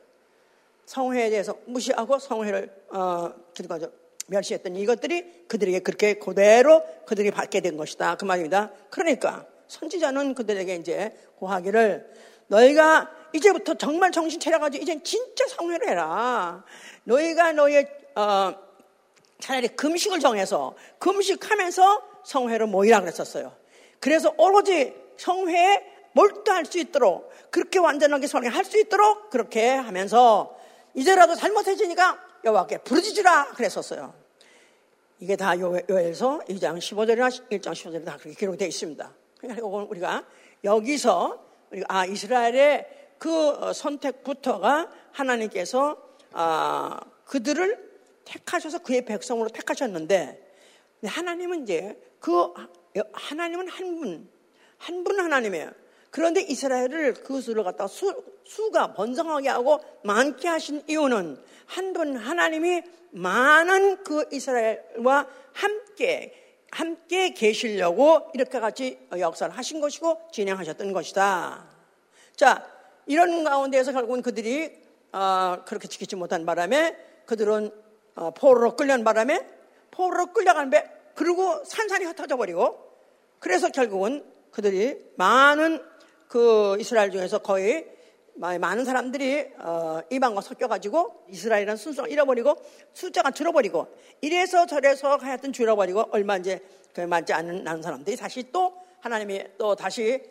[0.86, 3.78] 성회에 대해서 무시하고 성회를, 어, 그리고
[4.26, 8.16] 멸시했던 이것들이 그들에게 그렇게 그대로 그들이 받게 된 것이다.
[8.16, 8.70] 그 말입니다.
[8.90, 12.10] 그러니까 선지자는 그들에게 이제 고하기를
[12.48, 16.64] 너희가 이제부터 정말 정신 차려가지고 이제 진짜 성회를 해라.
[17.02, 18.54] 너희가 너의 어,
[19.40, 23.52] 차라리 금식을 정해서 금식하면서 성회를 모이라 그랬었어요.
[23.98, 30.56] 그래서 오로지 성회에 몰두할 수 있도록 그렇게 완전하게 성회할 수 있도록 그렇게 하면서
[30.94, 34.14] 이제라도 잘못해지니까 여호와께 부르짖으라 그랬었어요.
[35.18, 39.12] 이게 다 요엘서 2장 15절이나 1장 15절에 다 그렇게 기록되어 있습니다.
[39.38, 40.24] 그러니까 우리가
[40.62, 41.42] 여기서
[41.72, 45.96] 우리가 아 이스라엘의 그 어, 선택부터가 하나님께서
[46.32, 47.92] 아, 그들을
[48.24, 50.52] 택하셔서 그의 백성으로 택하셨는데
[51.04, 52.52] 하나님은 이제 그
[53.12, 54.28] 하나님은 한 분,
[54.78, 55.70] 한 분 하나님이에요.
[56.10, 62.82] 그런데 이스라엘을 그 수를 갖다 수, 수가 번성하게 하고 많게 하신 이유는 한 분 하나님이
[63.10, 71.68] 많은 그 이스라엘과 함께 함께 계시려고 이렇게 같이 역사를 하신 것이고 진행하셨던 것이다.
[72.34, 72.73] 자,
[73.06, 77.70] 이런 가운데에서 결국은 그들이 어, 그렇게 지키지 못한 바람에 그들은
[78.16, 79.46] 어, 포로로 끌려간 바람에
[79.90, 82.92] 포로로 끌려가는데 그리고 산산이 흩어져 버리고
[83.38, 85.82] 그래서 결국은 그들이 많은
[86.28, 87.92] 그 이스라엘 중에서 거의
[88.36, 92.56] 많은 사람들이 어, 이방과 섞여가지고 이스라엘은 순서를 잃어버리고
[92.92, 93.86] 숫자가 줄어버리고
[94.20, 96.60] 이래서 저래서 하여튼 줄어버리고 얼마 이제
[96.92, 100.24] 그 맞지 않는 사람들이 다시 또 하나님이 또 다시 어,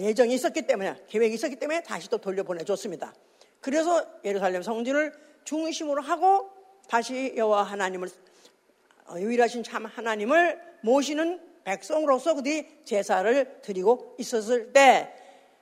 [0.00, 3.12] 예정이 있었기 때문에 계획이 있었기 때문에 다시 또 돌려보내줬습니다.
[3.60, 5.12] 그래서 예루살렘 성지를
[5.44, 6.50] 중심으로 하고
[6.88, 8.08] 다시 여호와 하나님을
[9.08, 15.12] 어, 유일하신 참 하나님을 모시는 백성으로서 그들이 제사를 드리고 있었을 때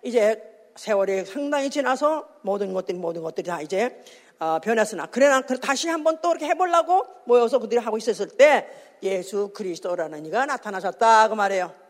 [0.02, 0.42] 이제
[0.76, 4.02] 세월이 상당히 지나서 모든 것들이 모든 것들이 다 이제
[4.38, 8.68] 어, 변했으나 그러나 다시 한번 또 이렇게 해보려고 모여서 그들이 하고 있었을 때
[9.02, 11.87] 예수 그리스도라는 이가 나타나셨다 그 말이에요.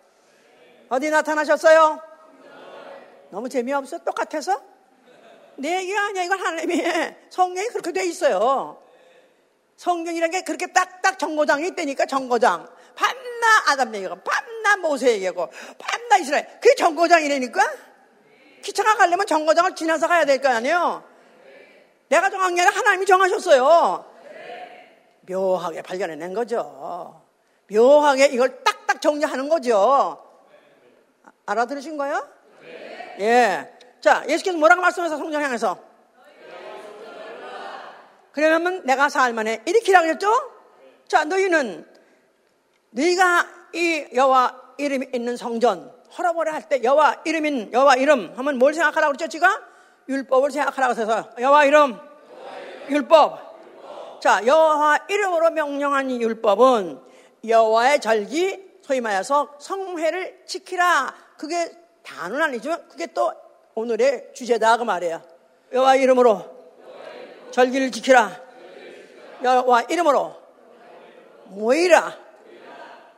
[0.89, 2.01] 어디 나타나셨어요?
[3.31, 3.99] 너무 재미없어?
[3.99, 4.61] 똑같아서?
[5.57, 6.23] 내 얘기가 아니야.
[6.25, 6.83] 이건 하나님이
[7.31, 8.81] 성경이 그렇게 돼 있어요.
[9.77, 12.69] 성경이라는 게 그렇게 딱딱 정거장이 있다니까 정거장.
[12.95, 16.47] 밤나 아담 얘기고 밤나 모세 얘기고 밤나 이스라엘.
[16.61, 17.61] 그게 정거장이라니까?
[18.63, 21.05] 기차가 가려면 정거장을 지나서 가야 될 거 아니에요?
[22.09, 24.05] 내가 정한 게 아니라 하나님이 정하셨어요.
[25.29, 27.23] 묘하게 발견해낸 거죠.
[27.71, 30.25] 묘하게 이걸 딱딱 정리하는 거죠.
[31.53, 32.29] 알아들으신 거예요?
[33.21, 33.73] 예.
[34.01, 35.79] 자, 예수께서 뭐라고 말씀하셔서 성전 향해서?
[38.33, 40.31] 그러면 내가 사흘 만에 일으키라 그랬죠?
[41.09, 41.87] 자, 너희는
[42.91, 48.75] 너희가 이 여호와 이름이 있는 성전 허락을 할 때 여호와 이름인 여호와 이름 하면 뭘
[48.75, 49.29] 생각하라고 그랬죠?
[49.29, 49.61] 지가
[50.09, 51.99] 율법을 생각하라고 해서 여호와 이름
[52.91, 54.21] 율법.
[54.21, 57.01] 자, 여호와 이름으로 명령한 이 율법은
[57.47, 61.15] 여호와의 절기 소위 말해서 성회를 지키라.
[61.39, 61.71] 그게
[62.03, 63.33] 단은 아니지만 그게 또
[63.75, 65.23] 오늘의 주제다 그 말이에요.
[65.73, 66.45] 여호와 이름으로
[67.53, 68.41] 절기를 지키라.
[69.45, 70.37] 여호와 이름으로
[71.45, 72.19] 모이라.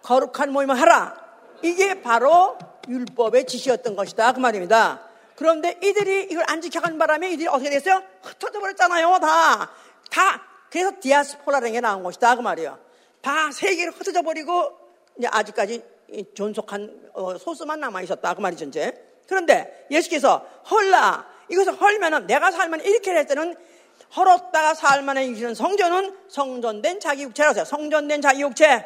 [0.03, 1.17] 거룩한 모임을 하라.
[1.63, 4.33] 이게 바로 율법의 지시였던 것이다.
[4.33, 5.09] 그 말입니다.
[5.37, 8.03] 그런데 이들이 이걸 안 지켜간 바람에 이들이 어떻게 됐어요?
[8.23, 9.19] 흩어져 버렸잖아요.
[9.21, 9.71] 다.
[10.11, 10.43] 다.
[10.71, 12.37] 그래서 디아스포라는 게 나온 것이다.
[12.37, 12.79] 그 말이에요.
[13.23, 14.77] 다 세계로 흩어져 버리고
[15.19, 15.83] 이제 아직까지
[16.35, 18.35] 존속한 어, 소수만 남아 있었다.
[18.35, 18.67] 그 말이죠.
[18.67, 18.93] 이제.
[19.27, 21.27] 그런데 예수께서 헐라.
[21.49, 23.55] 이것을 헐면은 내가 살면 이렇게 할 때는
[24.17, 27.65] 헐었다가 살만에 이기는 성전은 성전된 자기 육체라고 해요.
[27.65, 28.85] 성전된 자기 육체.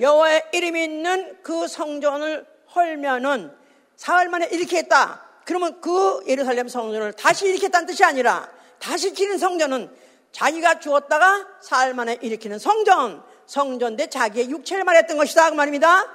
[0.00, 3.52] 여호와의 이름이 있는 그 성전을 헐면은
[3.96, 5.24] 사흘 만에 일으켰다.
[5.44, 9.90] 그러면 그 예루살렘 성전을 다시 일으켰다는 뜻이 아니라 다시 지는 성전은
[10.30, 15.50] 자기가 죽었다가 사흘 만에 일으키는 성전, 성전 대 자기의 육체를 말했던 것이다.
[15.50, 16.06] 그 말입니다.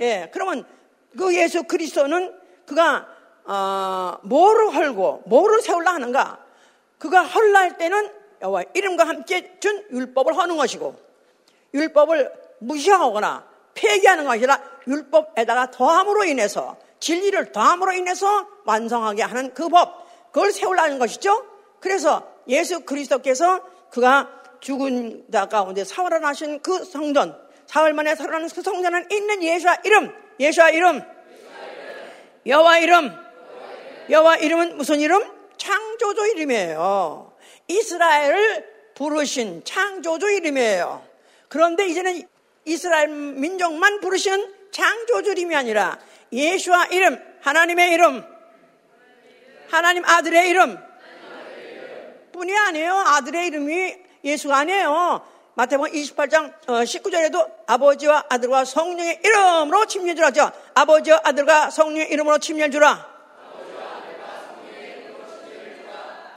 [0.00, 0.64] 예, 그러면
[1.18, 2.32] 그 예수 그리스도는
[2.64, 3.06] 그가
[3.44, 6.38] 어, 뭐를 헐고 뭐를 세울라 하는가?
[6.98, 10.94] 그가 헐라 할 때는 여호와 이름과 함께 준 율법을 하는 것이고
[11.74, 20.06] 율법을 무시하거나 폐기하는 것이 아니라 율법에다가 더함으로 인해서 진리를 더함으로 인해서 완성하게 하는 그 법,
[20.32, 21.44] 그걸 세우려는 것이죠.
[21.80, 29.10] 그래서 예수 그리스도께서 그가 죽은 자 가운데 사활하신 그 성전, 사흘 만에 살아나는 그 성전은
[29.10, 31.02] 있는 예수와 이름, 예수와 이름,
[32.46, 33.16] 여호와 이름,
[34.08, 35.22] 여호와 이름은 무슨 이름?
[35.56, 37.32] 창조주 이름이에요.
[37.68, 41.06] 이스라엘을 부르신 창조주 이름이에요.
[41.48, 42.22] 그런데 이제는
[42.64, 45.98] 이스라엘 민족만 부르시는 창조주 이름이 아니라
[46.32, 48.24] 예수와 이름, 하나님의 이름,
[49.70, 50.78] 하나님 아들의 이름
[52.32, 52.94] 뿐이 아니에요.
[52.94, 55.22] 아들의 이름이 예수가 아니에요.
[55.54, 60.50] 마태복음 28장 19절에도 어, 아버지와 아들과 성령의 이름으로 침례 주라 죠.
[60.74, 63.10] 아버지와 아들과 성령의 이름으로 침례 주라.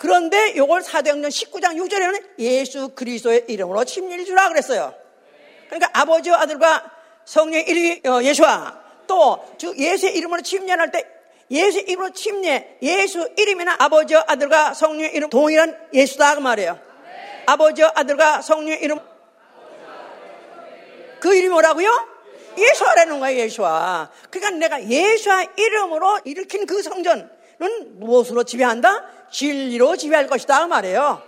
[0.04, 4.94] 그런데 요걸 사도행전 19장 6절에는 예수 그리스도의 이름으로 침례를 주라 그랬어요.
[5.70, 6.92] 그러니까 아버지와 아들과
[7.24, 9.46] 성령의 이름이 어, 예수와 또
[9.78, 11.08] 예수의 이름으로 침례할 때
[11.52, 16.93] 예수 이름으로 침례, 예수 이름이나 아버지와 아들과 성령의 이름 동일한 예수다 그 말이에요.
[17.46, 19.00] 아버지와 아들과 성령의 이름
[21.20, 22.08] 그 이름이 뭐라고요?
[22.58, 24.12] 예수라는 거예요, 예수와.
[24.30, 27.30] 그러니까 내가 예수와 이름으로 일으킨 그 성전은
[28.00, 29.06] 무엇으로 지배한다?
[29.32, 31.22] 진리로 지배할 것이다 그 말이에요.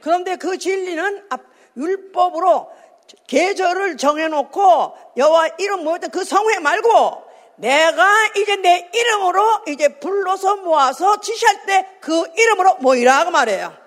[0.00, 1.28] 그런데 그 진리는
[1.76, 2.70] 율법으로
[3.26, 7.24] 계절을 정해놓고 여호와 이름 모였던 그 성회 말고
[7.56, 13.81] 내가 이제 내 이름으로 이제 불러서 모아서 지시할 때 그 이름으로 모이라 그 말이에요.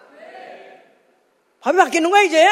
[1.65, 2.47] 법이 바뀌는 거야 이제.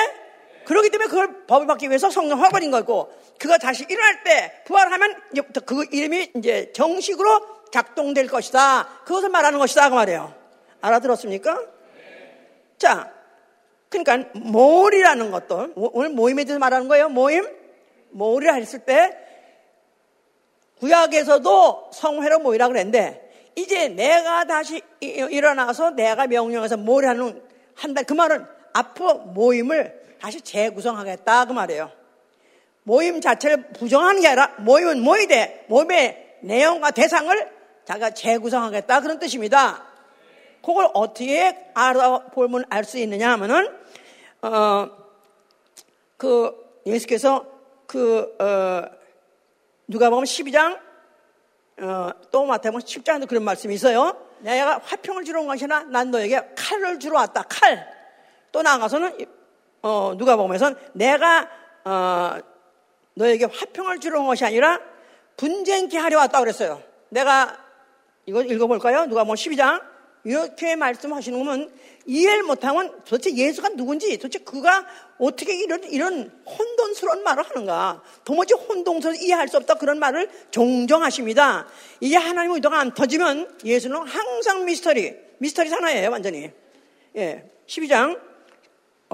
[0.65, 5.21] 그렇기 때문에 그걸 법이 바뀌기 위해서 성령 화버린 거고 그가 다시 일어날 때 부활하면
[5.65, 9.01] 그 이름이 이제 정식으로 작동될 것이다.
[9.05, 10.33] 그것을 말하는 것이다 그 말이에요.
[10.81, 11.61] 알아들었습니까?
[12.77, 13.11] 자,
[13.89, 17.09] 그러니까 모이라는 것도 오늘 모임에 대해서 말하는 거예요.
[17.09, 17.45] 모임,
[18.09, 19.15] 모이라 했을 때
[20.79, 27.43] 구약에서도 성회로 모이라 그랬는데 이제 내가 다시 일어나서 내가 명령해서 모이라는
[27.75, 31.91] 한다 그 말은 앞으로 모임을 다시 재구성하겠다 그 말이에요.
[32.83, 37.51] 모임 자체를 부정하는 게 아니라 모임은 모이되 모임의 내용과 대상을
[37.85, 39.85] 자기가 재구성하겠다 그런 뜻입니다.
[40.65, 43.69] 그걸 어떻게 알아보면 알 수 있느냐 하면은
[44.41, 45.03] 어
[46.23, 47.45] 그 예수께서
[47.85, 48.81] 그 어,
[49.89, 50.79] 누가 보면 12장,
[51.81, 54.15] 어, 또 마태복음 10장에도 그런 말씀이 있어요.
[54.39, 57.43] 내가 화평을 주러 온 것이 아니라 난 너에게 칼을 주러 왔다.
[57.43, 57.85] 칼.
[58.53, 59.17] 또 나아가서는,
[59.81, 61.49] 어, 누가 보면서 내가,
[61.83, 62.37] 어,
[63.15, 64.79] 너에게 화평을 주러 온 것이 아니라
[65.35, 66.81] 분쟁케 하려 왔다 그랬어요.
[67.09, 67.57] 내가
[68.25, 69.07] 이거 읽어볼까요?
[69.07, 69.81] 누가 뭐 12장.
[70.25, 71.69] 이렇게 말씀하시는 거면
[72.05, 74.85] 이해를 못하면 도대체 예수가 누군지 도대체 그가
[75.17, 78.01] 어떻게 이런, 이런 혼돈스러운 말을 하는가.
[78.23, 81.67] 도무지 혼동스러워 이해할 수 없다 그런 말을 종종 하십니다.
[81.99, 86.51] 이게 하나님의 의도가 안 터지면 예수는 항상 미스터리, 미스터리 사나예요, 완전히.
[87.17, 87.49] 예.
[87.67, 88.32] 12장,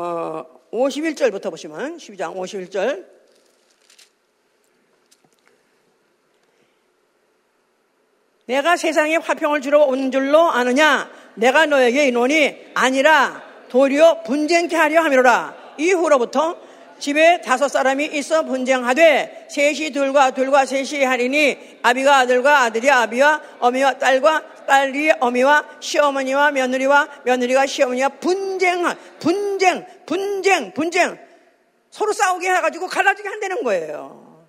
[0.02, 3.06] 어, 51절부터 보시면, 12장 51절.
[8.46, 11.12] 내가 세상에 화평을 주러 온 줄로 아느냐?
[11.36, 15.76] 내가 너에게 이노니 아니라 도리어 분쟁케 하려 함이로라.
[15.78, 16.56] 이후로부터
[17.00, 23.98] 집에 다섯 사람이 있어 분쟁하되 셋이 둘과 둘과 셋이 하리니 아비가 아들과 아들이 아비와 어미와
[23.98, 28.84] 딸과 딸이 어미와 시어머니와 며느리와 며느리가 시어머니와 분쟁
[29.20, 31.20] 분쟁 분쟁 분쟁
[31.90, 34.48] 서로 싸우게 해가지고 갈라지게 한다는 거예요.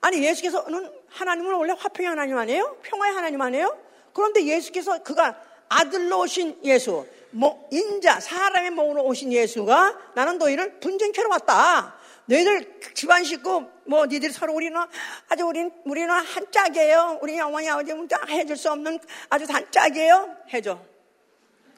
[0.00, 2.78] 아니 예수께서는 하나님은 원래 화평의 하나님 아니에요?
[2.82, 3.78] 평화의 하나님 아니에요?
[4.12, 5.36] 그런데 예수께서 그가
[5.68, 11.94] 아들로 오신 예수, 뭐 인자 사람의 몸으로 오신 예수가 나는 너희를 분쟁케로 왔다.
[12.30, 14.80] 너희들 집안 식구 뭐 니들 서로 우리는
[15.28, 17.18] 아주 우린 우리는 한 짝이에요.
[17.22, 17.92] 우리 어머니 아버지
[18.28, 20.36] 해줄 수 없는 아주 단 짝이에요.
[20.52, 20.80] 해줘.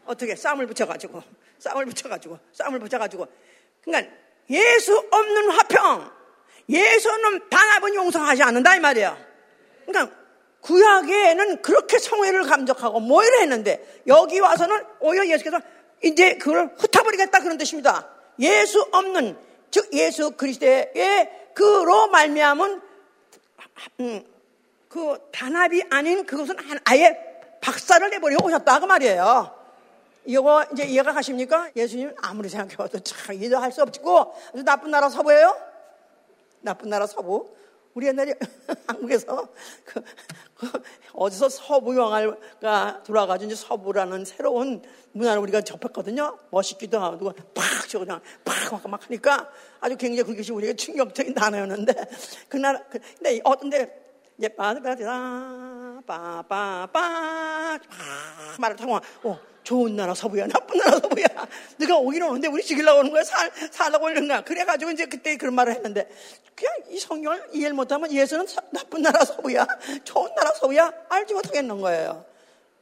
[0.05, 1.23] 어떻게 싸움을 붙여가지고
[1.59, 3.27] 싸움을 붙여가지고 싸움을 붙여가지고
[3.83, 4.13] 그러니까
[4.51, 6.11] 예수 없는 화평
[6.69, 9.17] 예수는 단합은 용서하지 않는다 이 말이에요.
[9.87, 10.15] 그러니까
[10.61, 15.61] 구약에는 그렇게 성회를 감적하고 모여를 했는데 여기 와서는 오히려 예수께서
[16.05, 18.11] 이제 그걸 흩어버리겠다 그런 뜻입니다.
[18.39, 22.81] 예수 없는 즉 예수 그리스도의 그로 말미암은
[24.01, 24.25] 음,
[24.89, 27.19] 그 단합이 아닌 그것은 아예
[27.61, 29.63] 박살을 내버리고 오셨다 그 말이에요.
[30.27, 31.71] 이거 이제 이해가 가십니까?
[31.75, 35.57] 예수님 아무리 생각해봐도 참 이해할 수 없고 아주 나쁜 나라 서부예요.
[36.61, 37.57] 나쁜 나라 서부.
[37.95, 38.35] 우리 옛날에
[38.87, 39.49] 한국에서
[39.85, 40.03] 그,
[40.55, 46.39] 그 어디서 서부 영화가 이제 서부라는 새로운 문화를 우리가 접했거든요.
[46.51, 49.51] 멋있기도 하고 팍저 그냥 팍막 막 하니까
[49.81, 51.95] 아주 굉장히 그것이 우리에게 충격적인 단어였는데
[52.49, 54.03] 그날 그, 근데 어떤데
[54.39, 57.79] 이제 빠빠빠 빠빠빠
[58.59, 61.27] 말을 타고 어 좋은 나라 서부야, 나쁜 나라 서부야.
[61.77, 63.23] 네가 오기는 오는데 우리 죽이려고 오는 거야.
[63.25, 64.43] 살, 살라고 오는 거야.
[64.43, 66.09] 그래가지고 이제 그때 그런 말을 했는데
[66.55, 69.67] 그냥 이 성경을 이해를 못하면 예수는 서, 나쁜 나라 서부야,
[70.05, 72.25] 좋은 나라 서부야 알지 못하겠는 거예요.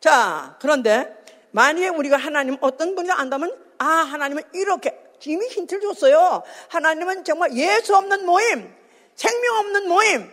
[0.01, 1.17] 자, 그런데
[1.53, 6.43] 만약에 우리가 하나님 어떤 분이 안다면 아, 하나님은 이렇게 이미 힌트를 줬어요.
[6.69, 8.75] 하나님은 정말 예수 없는 모임,
[9.15, 10.31] 생명 없는 모임,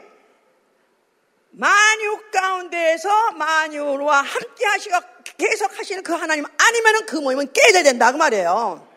[1.51, 4.95] 만유 가운데에서 만유와 함께 하시고
[5.37, 8.87] 계속 하시는 그 하나님 아니면은 그 모임은 깨져야 된다 그 말이에요.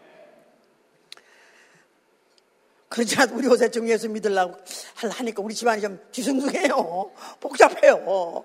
[2.90, 4.57] 그렇지 않아도 우리 요새 좀 예수 믿으려고
[4.96, 7.12] 하니까 우리 집안이 좀 뒤숭숭해요.
[7.38, 8.44] 복잡해요.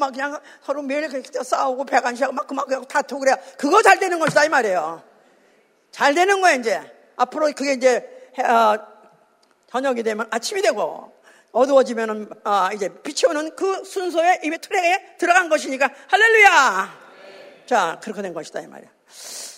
[0.00, 4.46] 막 그냥 서로 매일 그렇게 싸우고 배관시하고 막 그만 다투고 그래야 그거 잘 되는 것이다
[4.46, 5.02] 이 말이에요.
[5.92, 6.92] 잘 되는 거야 이제.
[7.16, 8.76] 앞으로 그게 이제 어,
[9.70, 11.12] 저녁이 되면 아침이 되고
[11.52, 17.07] 어두워지면은 아, 이제 빛이 오는 그 순서에 이미 트랙에 들어간 것이니까 할렐루야.
[17.68, 18.88] 자 그렇게 된 것이다 이 말이야.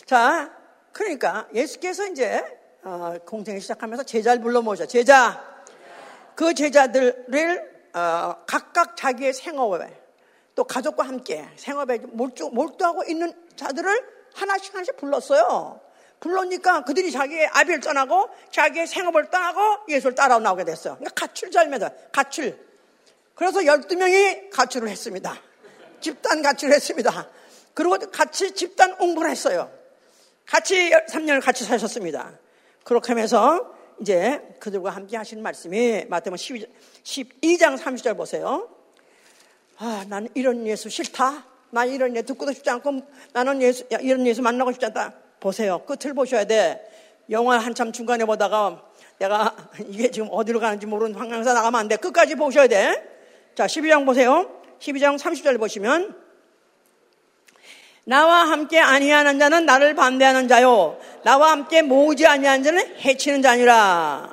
[0.04, 0.50] 자
[0.90, 2.42] 그러니까 예수께서 이제
[2.82, 4.84] 어, 공생을 시작하면서 제자를 불러 모셔.
[4.84, 5.40] 제자
[6.34, 9.96] 그 제자들을 어, 각각 자기의 생업에
[10.56, 15.80] 또 가족과 함께 생업에 몰두, 몰두하고 있는 자들을 하나씩 하나씩 불렀어요.
[16.18, 20.96] 불러니까 그들이 자기의 아비를 떠나고 자기의 생업을 떠나고 예수를 따라 나오게 됐어요.
[20.96, 21.90] 그러니까 가출 절매다.
[22.10, 22.58] 가출.
[23.36, 25.40] 그래서 12명이 가출을 했습니다.
[26.00, 27.30] 집단 가출을 했습니다.
[27.74, 29.70] 그리고 같이 집단 옹분을 했어요.
[30.46, 32.32] 같이 3년을 같이 사셨습니다.
[32.84, 36.66] 그렇게 하면서 이제 그들과 함께 하시는 말씀이 마태복음 12,
[37.02, 38.68] 12장 30절 보세요.
[39.78, 41.44] 아, 나는 이런 예수 싫다.
[41.70, 43.02] 나 이런 예수 듣고도 싶지 않고
[43.32, 45.14] 나는 예수, 이런 예수 만나고 싶지 않다.
[45.38, 45.84] 보세요.
[45.84, 46.86] 끝을 보셔야 돼.
[47.30, 48.82] 영화 한참 중간에 보다가
[49.18, 49.54] 내가
[49.88, 51.96] 이게 지금 어디로 가는지 모르는 방향사 나가면 안 돼.
[51.96, 53.06] 끝까지 보셔야 돼.
[53.54, 54.50] 자, 12장 보세요.
[54.80, 56.16] 12장 30절 보시면
[58.04, 60.98] 나와 함께 아니하는 자는 나를 반대하는 자요.
[61.22, 64.32] 나와 함께 모으지 아니하는 자는 해치는 자니라.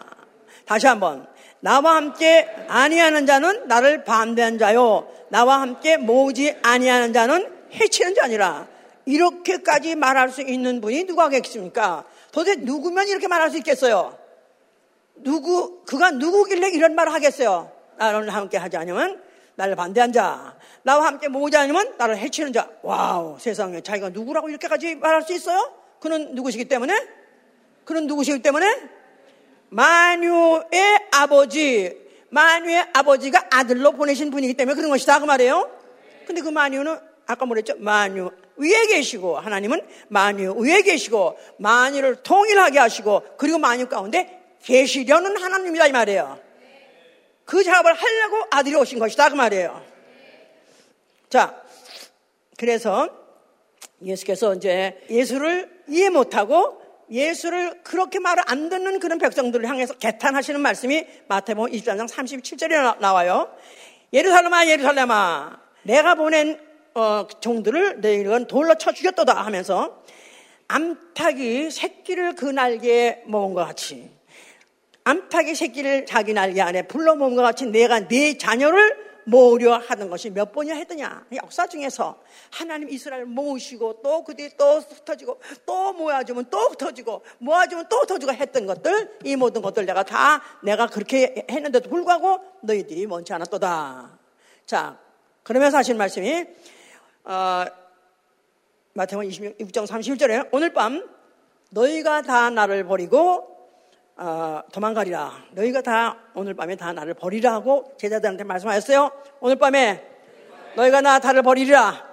[0.65, 1.27] 다시 한번.
[1.59, 5.07] 나와 함께 아니하는 자는 나를 반대하는 자요.
[5.29, 8.67] 나와 함께 모으지 아니하는 자는 헤치는 자니라.
[9.05, 12.03] 이렇게까지 말할 수 있는 분이 누가 계십니까?
[12.31, 14.17] 도대체 누구면 이렇게 말할 수 있겠어요?
[15.15, 17.71] 누구, 그가 누구길래 이런 말을 하겠어요?
[17.97, 19.21] 나를 함께 하지 않으면
[19.55, 20.56] 나를 반대한 자.
[20.87, 22.69] 나와 함께 모으지 않으면 나를 헤치는 자.
[22.81, 25.69] wow, 세상에 자기가 누구라고 이렇게까지 말할 수 있어요?
[25.99, 26.93] 그는 누구시기 때문에?
[27.83, 28.83] 그는 누구시기 때문에?
[29.67, 31.93] 마뉴의 아버지,
[32.29, 35.19] 마뉴의 아버지가 아들로 보내신 분이기 때문에 그런 것이다.
[35.19, 35.69] 그 말이에요.
[36.25, 37.73] 근데 그 마뉴는 아까 뭐랬죠?
[37.79, 45.87] 만유 위에 계시고 하나님은 만유 위에 계시고 만유를 통일하게 하시고 그리고 만유 가운데 계시려는 하나님이다
[45.87, 46.39] 이 말이에요.
[47.43, 49.96] 그 작업을 하려고 아들이 오신 것이다 그 말이에요.
[51.29, 51.61] 자,
[52.57, 53.09] 그래서
[54.01, 61.05] 예수께서 이제 예수를 이해 못하고 예수를 그렇게 말을 안 듣는 그런 백성들을 향해서 개탄하시는 말씀이
[61.27, 63.53] 마태복음 23장 37절에 나와요.
[64.13, 66.59] 예루살렘아 예루살렘아 내가 보낸
[66.93, 70.03] 어, 종들을 너희는 돌로 쳐 죽였도다 하면서
[70.67, 74.09] 암탉이 새끼를 그 날개에 모은 것 같이
[75.03, 80.29] 암탉이 새끼를 자기 날개 안에 불러 모은 것 같이 내가 네 자녀를 모으려 하는 것이
[80.29, 81.25] 몇 번이나 했더냐.
[81.35, 82.17] 역사 중에서
[82.49, 88.65] 하나님 이스라엘 모으시고 또 그들이 또 흩어지고 또 모아주면 또 흩어지고 모아주면 또 흩어지고 했던
[88.65, 94.17] 것들 이 모든 것들 내가 다 내가 그렇게 했는데도 불구하고 너희들이 먼지 않았도다.
[94.65, 94.97] 자,
[95.43, 96.45] 그러면서 하신 말씀이
[97.25, 97.65] 어,
[98.93, 101.05] 마태복음 26장 31절에 오늘 밤
[101.71, 103.56] 너희가 다 나를 버리고
[104.19, 105.45] 어, 도망가리라.
[105.51, 109.11] 너희가 다 오늘 밤에 다 나를 버리라 하고 제자들한테 말씀하셨어요.
[109.41, 110.03] 오늘 밤에
[110.75, 112.07] 너희가 나 다를 버리리라.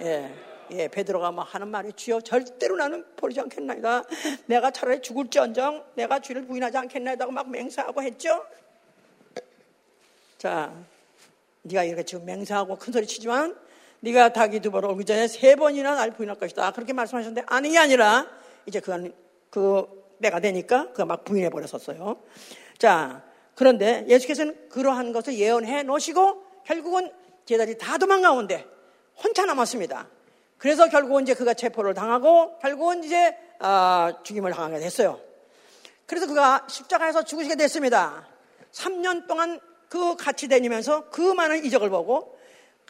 [0.00, 0.34] 예,
[0.70, 4.02] 예, 베드로가 막 하는 말이 주여 절대로 나는 버리지 않겠나이다.
[4.46, 8.42] 내가 차라리 죽을지언정 내가 주를 부인하지 않겠나이다 막 맹세하고 했죠.
[10.38, 10.72] 자,
[11.62, 13.54] 네가 이렇게 지금 맹세하고 큰 소리 치지만
[14.00, 16.70] 네가 닭이 두 번 오기 전에 세 번이나 날 부인할 것이다.
[16.70, 18.26] 그렇게 말씀하셨는데 아니 게 아니라
[18.64, 19.12] 이제 그건
[19.50, 22.22] 그 때가 되니까 그가 막 부인해 버렸었어요.
[22.78, 23.22] 자,
[23.54, 27.10] 그런데 예수께서는 그러한 것을 예언해 놓으시고 결국은
[27.44, 28.66] 제자들이 다 도망가온데
[29.22, 30.08] 혼자 남았습니다.
[30.56, 35.20] 그래서 결국은 이제 그가 체포를 당하고 결국은 이제 아, 죽임을 당하게 됐어요.
[36.06, 38.26] 그래서 그가 십자가에서 죽으시게 됐습니다.
[38.72, 42.38] 3년 동안 그 같이 다니면서 그 많은 이적을 보고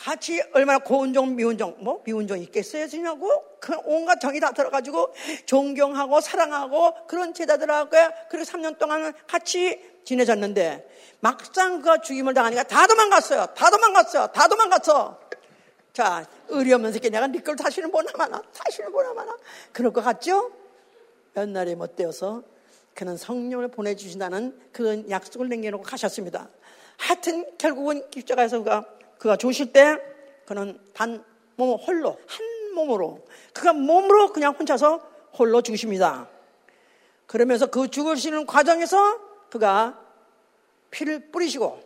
[0.01, 3.29] 같이 얼마나 고운 종, 미운 종, 뭐 미운 종 있겠어요, 지냐고
[3.61, 5.13] 그 온갖 정이 다 들어가지고
[5.45, 7.91] 존경하고 사랑하고 그런 제자들하고
[8.31, 10.89] 그리고 3년 동안 같이 지내졌는데
[11.21, 13.49] 막상 그 죽임을 당하니까 다 도망갔어요.
[13.55, 14.29] 다 도망갔어요.
[14.29, 15.21] 다 도망갔어.
[15.93, 19.37] 자, 의리 없는 새끼 내가 니걸 네 다시는 보나 마나, 다시는 보나 마나.
[19.73, 20.51] 그럴 것 같죠?
[21.35, 22.43] 몇 날이 못 되어서
[22.95, 26.49] 그는 성령을 보내주신다는 그런 약속을 남겨놓고 가셨습니다.
[26.97, 28.87] 하여튼 결국은 십자가에서 그가,
[29.21, 29.97] 그가 죽으실 때
[30.47, 34.97] 그는 단 몸 홀로, 한 몸으로, 그가 몸으로 그냥 혼자서
[35.39, 36.27] 홀로 죽으십니다.
[37.27, 40.03] 그러면서 그 죽으시는 과정에서 그가
[40.91, 41.79] 피를 뿌리시고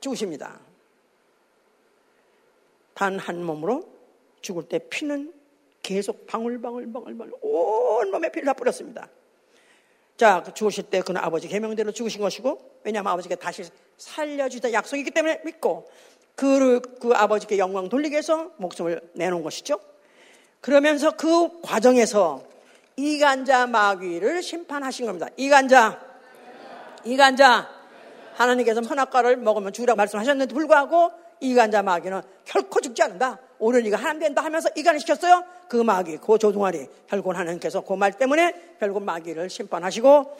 [0.00, 0.60] 죽으십니다.
[2.92, 3.88] 단 한 몸으로
[4.42, 5.32] 죽을 때 피는
[5.82, 9.08] 계속 방울방울방울방울 온 몸에 피를 다 뿌렸습니다.
[10.16, 13.64] 자, 그 죽으실 때 그는 아버지 계명대로 죽으신 것이고, 왜냐하면 아버지가 다시
[13.96, 15.90] 살려주다 약속이 있기 때문에 믿고,
[16.34, 19.78] 그, 그 아버지께 영광 돌리기 위해서 목숨을 내놓은 것이죠.
[20.60, 22.42] 그러면서 그 과정에서
[22.96, 25.26] 이간자 마귀를 심판하신 겁니다.
[25.36, 26.00] 이간자,
[27.04, 27.68] 이간자,
[28.34, 33.38] 하나님께서 선악과를 먹으면 죽으라고 말씀하셨는데 불구하고 이간자 마귀는 결코 죽지 않는다.
[33.58, 35.44] 오늘 네가 하나님 된다 하면서 이간을 시켰어요.
[35.68, 40.36] 그 마귀, 그 조종아리 결국 하나님께서 그 말 때문에 결국 마귀를 심판하시고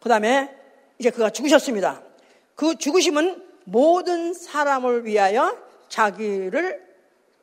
[0.00, 0.54] 그 다음에
[0.98, 2.02] 이제 그가 죽으셨습니다.
[2.54, 5.56] 그 죽으심은 모든 사람을 위하여
[5.88, 6.90] 자기를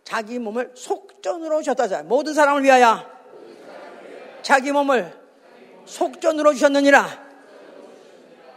[0.03, 3.05] 자기 몸을 속전으로 주셨다자 모든 사람을 위하여
[4.41, 5.13] 자기 몸을
[5.85, 7.27] 속전으로 주셨느니라.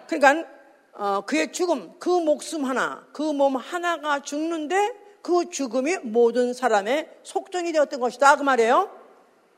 [0.09, 0.49] 그러니까
[0.93, 4.93] 어, 그의 죽음, 그 목숨 하나, 그 몸 하나가 죽는데
[5.23, 8.37] 그 죽음이 모든 사람의 속전이 되었던 것이다.
[8.37, 8.91] 그 말이에요.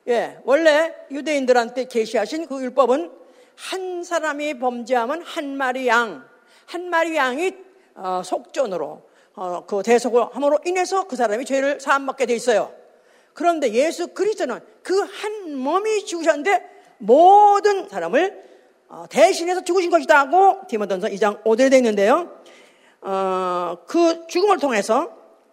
[0.08, 3.10] 예, 원래 유대인들한테 계시하신 그 율법은
[3.56, 6.26] 한 사람이 범죄하면 한 마리 양,
[6.66, 7.52] 한 마리 양이
[7.94, 9.02] 어, 속전으로
[9.34, 12.72] 어, 그 대속을 함으로 인해서 그 사람이 죄를 사함받게 돼 있어요.
[13.34, 18.42] 그런데 예수 그리스도는 그 한 몸이 죽으셨는데 모든 사람을
[18.88, 22.30] 어, 대신해서 죽으신 것이다 하고 디모전서 2장 5절에 되어 있는데요.
[23.00, 25.10] 어, 그 죽음을 통해서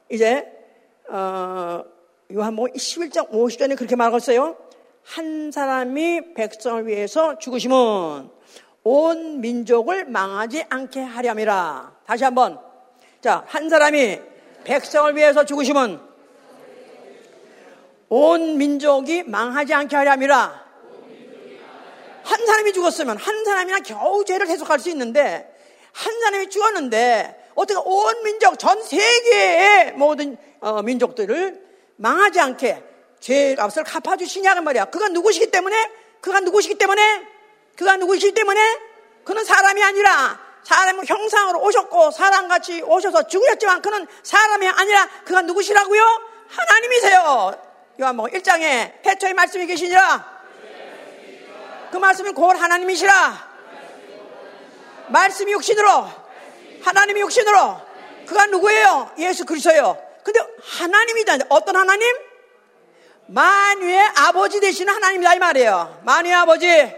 [0.10, 0.46] 이제
[1.10, 1.84] 어,
[2.32, 4.58] 요한복음 11장 50절에 그렇게 말하고 있어요.
[5.04, 8.30] 한 사람이 백성을 위해서 죽으심은
[8.84, 11.99] 온 민족을 망하지 않게 하렴이라.
[12.10, 12.60] 다시 한번.
[13.22, 14.20] 자, 한 사람이
[14.64, 16.00] 백성을 위해서 죽으심은
[18.10, 20.66] 온 민족이 망하지 않게 하렴이라.
[22.24, 25.56] 한 사람이 죽었으면 한 사람이나 겨우 죄를 해석할 수 있는데
[25.92, 31.62] 한 사람이 죽었는데 어떻게 온 민족 전 세계의 모든 어, 민족들을
[31.98, 32.84] 망하지 않게
[33.20, 34.86] 죄 값을 갚아주시냐는 말이야.
[34.86, 35.92] 그가 누구시기 때문에
[36.22, 37.28] 그가 누구시기 때문에
[37.76, 38.60] 그가 누구시기 때문에
[39.24, 46.04] 그는 사람이 아니라 사람의 형상으로 오셨고 사람같이 오셔서 죽으셨지만 그는 사람이 아니라 그가 누구시라고요?
[46.48, 47.54] 하나님이세요.
[48.00, 50.40] 요한복음 1장에 태초의 말씀이 계시니라
[51.92, 53.50] 그 말씀이 곧 하나님이시라.
[55.08, 56.08] 말씀이 육신으로,
[56.84, 57.82] 하나님이 육신으로.
[58.28, 59.12] 그가 누구예요?
[59.18, 59.98] 예수 그리스도예요.
[60.24, 61.46] 근데 하나님이다.
[61.50, 62.16] 어떤 하나님?
[63.26, 66.02] 만유의 아버지 되시는 하나님이다 이 말이에요.
[66.04, 66.96] 만유의 아버지.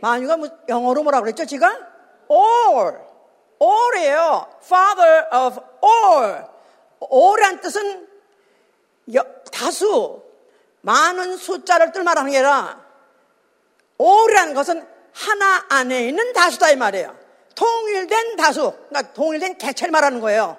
[0.00, 1.87] 만유가 뭐 영어로 뭐라 그랬죠, 지금?
[2.30, 2.96] All.
[3.60, 4.46] all이에요.
[4.62, 6.44] father of all.
[7.12, 8.08] all이란 뜻은
[9.58, 10.22] 다수,
[10.82, 12.80] 많은 숫자를 뜻말하는 게 아니라
[13.98, 17.16] 오라는 것은 하나 안에 있는 다수다 이 말이에요.
[17.56, 20.56] 통일된 다수, 그러니까 통일된 개체를 말하는 거예요.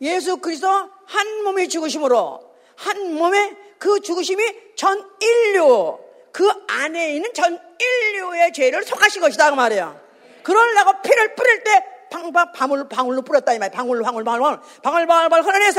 [0.00, 5.98] 예수 그리스도 한 몸이 죽으심으로 한 몸에 그 죽으심이 전 인류
[6.32, 10.00] 그 안에 있는 전 인류의 죄를 속하신 것이다 그 말이에요.
[10.42, 13.76] 그러려고 피를 뿌릴 때 방방 방울 방울로 뿌렸다 이 말이에요.
[13.76, 15.72] 방울 방울 방울 방울 방울 방울 방울 흘러내어요.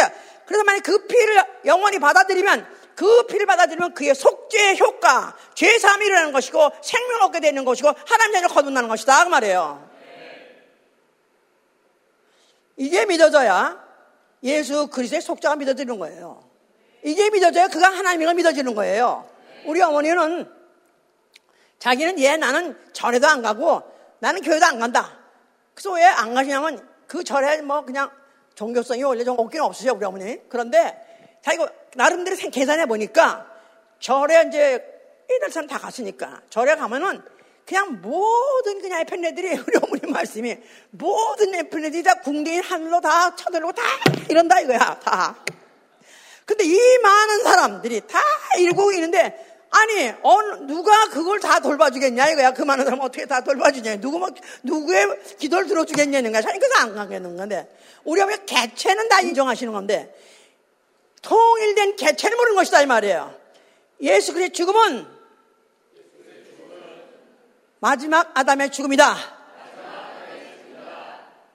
[0.45, 6.31] 그래서 만약 그 피를 영원히 받아들이면 그 피를 받아들이면 그의 속죄의 효과, 죄 사함이 일어나는
[6.31, 9.89] 것이고 생명 얻게 되는 것이고 하나님 자녀 거듭나는 것이다 그 말이에요.
[12.77, 13.79] 이게 믿어져야
[14.43, 16.43] 예수 그리스도의 속죄가 믿어지는 거예요.
[17.03, 19.27] 이게 믿어져야 그가 하나님을 믿어지는 거예요.
[19.65, 20.51] 우리 어머니는
[21.79, 23.83] 자기는 얘 나는 절에도 안 가고
[24.21, 25.17] 나는 교회도 안 간다.
[25.73, 28.11] 그래서 왜 안 가시냐면 그 절에 뭐 그냥
[28.53, 30.37] 종교성이 원래 좀 없긴 없으셔 우리 어머니.
[30.47, 33.47] 그런데 자기가 나름대로 계산해 보니까
[33.99, 34.85] 절에 이제
[35.29, 37.23] 이들 다 갔으니까 절에 가면은
[37.65, 40.55] 그냥 모든 그냥 에펜네들이 우리 어머니 말씀이
[40.91, 43.81] 모든 에펜네들이 다 궁대인 하늘로 다 쳐들고 다
[44.29, 45.35] 이런다 이거야 다.
[46.45, 48.19] 근데 이 많은 사람들이 다
[48.59, 52.51] 읽고 있는데 아니, 어느, 누가 그걸 다 돌봐주겠냐, 이거야.
[52.53, 54.01] 그 많은 사람 어떻게 다 돌봐주냐.
[54.01, 54.29] 누구, 뭐,
[54.63, 56.41] 누구의 기도를 들어주겠냐는 거야.
[56.41, 57.73] 그래서 안 가겠는 건데.
[58.03, 60.13] 우리가 왜 개체는 다 인정하시는 건데,
[61.21, 63.33] 통일된 개체는 모르는 것이다, 이 말이에요.
[64.01, 65.07] 예수 그리스도의 죽음은
[67.79, 69.15] 마지막 아담의 죽음이다.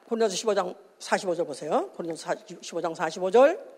[0.09, 1.91] 고린도서 15장 45절 보세요.
[1.97, 2.31] 고린도서
[2.63, 3.76] 15장 45절.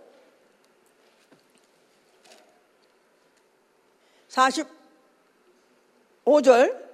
[4.29, 6.89] 45절.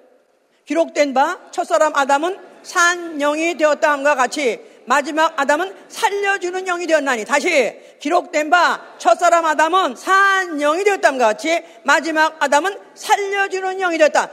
[0.64, 7.78] 기록된 바 첫사람 아담은 산 영이 되었다 함과 같이 마지막 아담은 살려주는 영이 되었나니 다시
[8.00, 14.30] 기록된 바 첫사람 아담은 산 영이 되었다 함과 같이 마지막 아담은 살려주는 영이 되었다.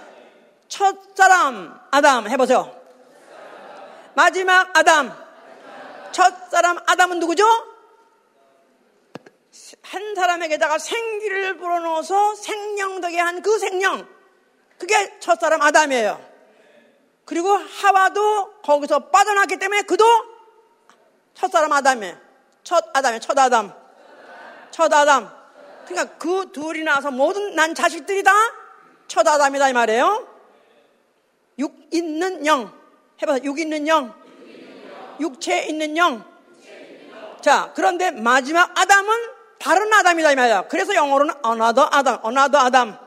[0.70, 2.74] 첫사람 아담 해보세요.
[4.14, 5.12] 마지막 아담.
[6.12, 7.45] 첫사람 아담은 누구죠?
[9.82, 14.08] 한 사람에게다가 생기를 불어넣어서 생명 되게 한 그 생명.
[14.78, 16.20] 그게 첫사람 아담이에요.
[17.26, 20.04] 그리고 하와도 거기서 빠져나왔기 때문에 그도
[21.36, 22.18] 첫사람 아담이에요.
[22.64, 23.20] 첫 아담이에요.
[23.20, 23.74] 첫 아담.
[24.72, 25.30] 첫 아담.
[25.86, 28.62] 그러니까 그 둘이 나와서 모든 난 자식들이 다
[29.12, 30.26] 첫 아담이다 이 말이에요.
[31.60, 32.72] 육 있는 영.
[33.22, 34.16] 해봐서 육 있는 영.
[35.20, 36.24] 육체 있는 영.
[37.42, 39.14] 자, 그런데 마지막 아담은
[39.62, 40.64] 다른 아담이다 이 말이야.
[40.64, 42.97] 그래서 영어로는 another 아담, another 아담.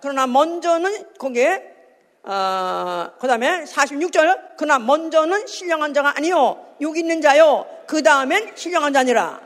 [0.00, 1.76] 그러나 먼저는 거기에
[2.22, 8.92] 어, 그 다음에 46절 그러나 먼저는 신령한 자가 아니요 육 있는 자요 그 다음엔 신령한
[8.92, 9.40] 자니라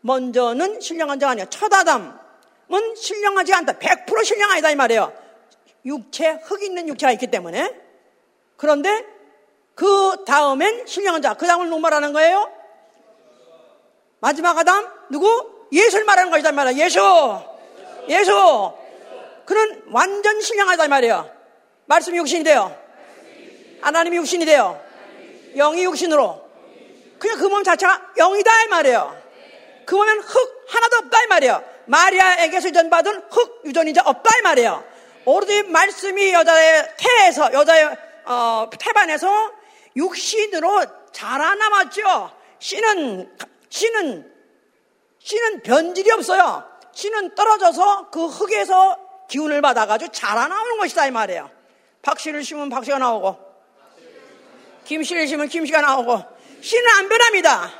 [0.00, 5.12] 먼저는 신령한 자가 아니야 첫 아담은 신령하지 않다 100% 신령하다 이 말이에요
[5.86, 7.72] 육체 흙 있는 육체가 있기 때문에
[8.56, 9.04] 그런데
[9.74, 11.34] 그 다음엔 신령한 자.
[11.34, 12.50] 그 다음을 누구 말하는 거예요?
[14.24, 14.90] 마지막 아담?
[15.10, 15.68] 누구?
[15.70, 16.82] 예수를 말하는 것이다 말이야.
[16.82, 16.98] 예수!
[18.08, 18.72] 예수!
[19.44, 21.30] 그는 완전 신령하다 말이에요.
[21.84, 22.74] 말씀이 육신이 돼요.
[23.82, 24.80] 하나님이 육신이 돼요.
[25.56, 26.42] 영이 육신으로.
[27.18, 29.22] 그냥 그 몸 자체가 영이다 이 말이에요.
[29.84, 31.62] 그 몸엔 흙 하나도 없다 이 말이에요.
[31.84, 34.82] 마리아에게서 유전받은 흙 유전이자 없다 이 말이에요.
[35.26, 37.94] 오로지 말씀이 여자의 태에서 여자의
[38.24, 39.52] 어, 태반에서
[39.94, 42.30] 육신으로 자라나왔죠.
[42.58, 43.36] 씨는
[43.74, 44.32] 씨는
[45.18, 46.64] 씨는 변질이 없어요.
[46.92, 51.50] 씨는 떨어져서 그 흙에서 기운을 받아가지고 자라나오는 것이다 이 말이에요.
[52.02, 53.36] 박씨를 심으면 박씨가 나오고
[54.84, 56.22] 김씨를 심으면 김씨가 나오고
[56.60, 57.72] 씨는 안 변합니다.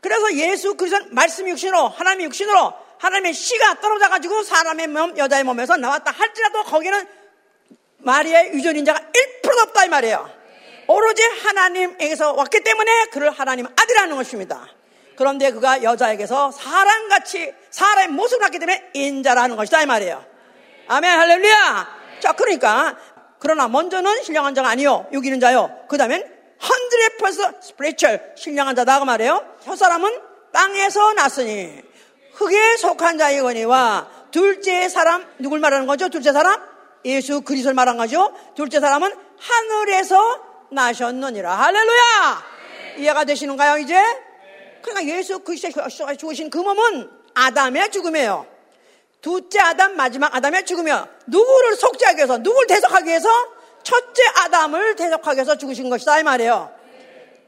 [0.00, 5.76] 그래서 예수 그리스도 말씀 육신으로 하나님의 육신으로 하나님의 씨가 떨어져 가지고 사람의 몸 여자의 몸에서
[5.76, 7.06] 나왔다 할지라도 거기는
[7.98, 10.30] 마리아의 유전 인자가 1%도 없다 이 말이에요.
[10.86, 14.77] 오로지 하나님에게서 왔기 때문에 그를 하나님 아들이라는 것입니다.
[15.18, 20.24] 그런데 그가 여자에게서 사람같이 사람의 모습을 갖기 때문에 인자라는 것이다 이 말이에요.
[20.86, 21.88] 아멘 할렐루야.
[22.20, 22.96] 자 그러니까
[23.40, 25.76] 그러나 먼저는 신령한 자가 아니요 여기는 자요.
[25.88, 29.44] 그 다음엔 헌드레 퍼서 스프리철 신령한 자다 그 말이에요.
[29.64, 30.20] 저 사람은
[30.52, 31.82] 땅에서 났으니
[32.34, 36.10] 흙에 속한 자이거니와 둘째 사람 누굴 말하는 거죠?
[36.10, 36.62] 둘째 사람
[37.04, 38.32] 예수 그리스도를 말한 거죠.
[38.54, 41.56] 둘째 사람은 하늘에서 나셨느니라.
[41.56, 42.44] 할렐루야!
[42.94, 43.02] 네.
[43.02, 44.27] 이해가 되시는가요, 이제?
[44.78, 44.82] 네.
[44.82, 48.46] 그러니까 예수 그리스도가 죽으신 그 몸은 아담의 죽음이에요.
[49.20, 51.08] 둘째 아담, 마지막 아담의 죽음이요.
[51.26, 53.28] 누구를 속죄하기 위해서, 누구를 대속하기 위해서?
[53.82, 56.72] 첫째 아담을 대속하기 위해서 죽으신 것이다, 이 말이에요.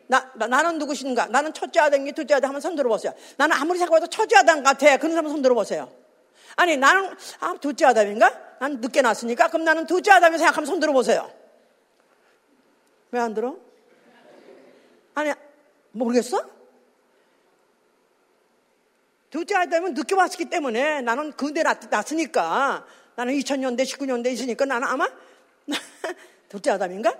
[0.08, 1.26] 나, 나, 는 누구신가?
[1.26, 3.14] 나는 첫째 아담이 둘째 아담 한번 손 들어보세요.
[3.36, 4.96] 나는 아무리 생각해도 첫째 아담 같아.
[4.96, 5.88] 그런 사람 손 들어보세요.
[6.56, 8.56] 아니, 나는, 아, 둘째 아담인가?
[8.58, 9.48] 난 늦게 났으니까?
[9.48, 11.30] 그럼 나는 둘째 아담이 생각하면 손 들어보세요.
[13.12, 13.56] 왜 안 들어?
[15.14, 15.32] 아니,
[15.92, 16.44] 모르겠어?
[19.30, 25.08] 둘째 아이면 늦게 왔기 때문에 나는 근대 났, 으니까 나는 2000년대, 19년대 있으니까 나는 아마
[26.48, 27.14] 둘째 아담인가?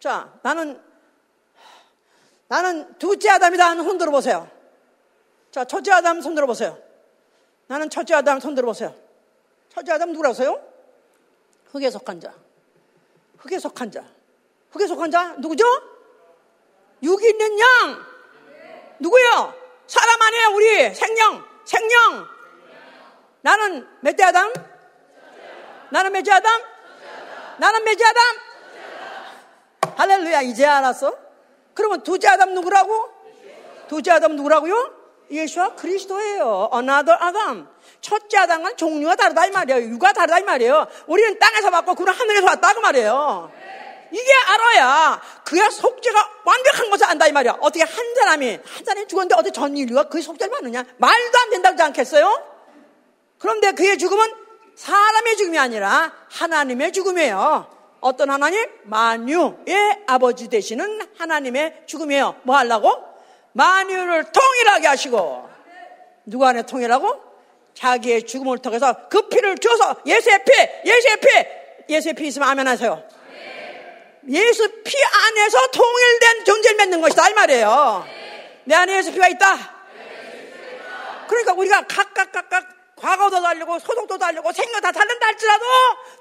[0.00, 0.80] 자, 나는
[2.48, 4.50] 나는 둘째 아담이다 하는 손 들어보세요.
[5.50, 6.78] 자, 첫째 아담 손 들어보세요.
[7.68, 8.94] 나는 첫째 아담 손 들어보세요.
[9.68, 10.60] 첫째 아담 누구라서요?
[11.66, 12.34] 흙에 속한 자.
[13.36, 14.04] 흙에 속한 자.
[14.70, 15.64] 흙에 속한 자 누구죠?
[17.02, 17.66] 육 있는 영.
[18.98, 19.67] 누구요?
[19.88, 20.94] 사람 아니에요, 우리.
[20.94, 21.44] 생명.
[21.64, 22.28] 생명.
[23.40, 24.52] 나는 몇대 아담?
[25.90, 26.60] 나는 몇째 아담?
[27.56, 28.22] 나는 몇째 아담?
[29.96, 31.16] 할렐루야, 이제 알았어?
[31.74, 33.08] 그러면 두째 아담 누구라고?
[33.88, 34.94] 두째 아담 누구라고요?
[35.30, 36.70] 예수와 그리스도예요.
[36.72, 37.68] Another 아담.
[38.00, 39.80] 첫째 아담은 종류가 다르다 이 말이에요.
[39.90, 40.86] 유가 다르다 이 말이에요.
[41.06, 43.50] 우리는 땅에서 왔고 그는 하늘에서 왔다 그 말이에요.
[44.10, 47.58] 이게 알아야 그야 속죄가 완벽한 것을 안다 이 말이야.
[47.60, 50.84] 어떻게 한 사람이 한 사람이 죽었는데 어떻게 전 인류가 그 속죄를 받느냐?
[50.96, 52.42] 말도 안 된다고 하지 않겠어요?
[53.38, 54.26] 그런데 그의 죽음은
[54.76, 57.78] 사람의 죽음이 아니라 하나님의 죽음이에요.
[58.00, 58.64] 어떤 하나님?
[58.84, 62.36] 만유의 아버지 되시는 하나님의 죽음이에요.
[62.44, 62.96] 뭐 하려고?
[63.52, 65.48] 만유를 통일하게 하시고
[66.26, 67.28] 누구 안에 통일하고?
[67.74, 70.52] 자기의 죽음을 통해서 그 피를 줘서 예수의 피,
[70.88, 73.02] 예수의 피, 예수의 피 있으면 아멘 하세요.
[74.28, 78.06] 예수 피 안에서 통일된 존재를 맺는 것이다 이 말이에요.
[78.64, 79.78] 내 안에 예수 피가 있다.
[81.28, 82.64] 그러니까 우리가 각각 각각
[82.96, 85.64] 과거도 달리고 소속도 달리고 생각 다 다른다 할지라도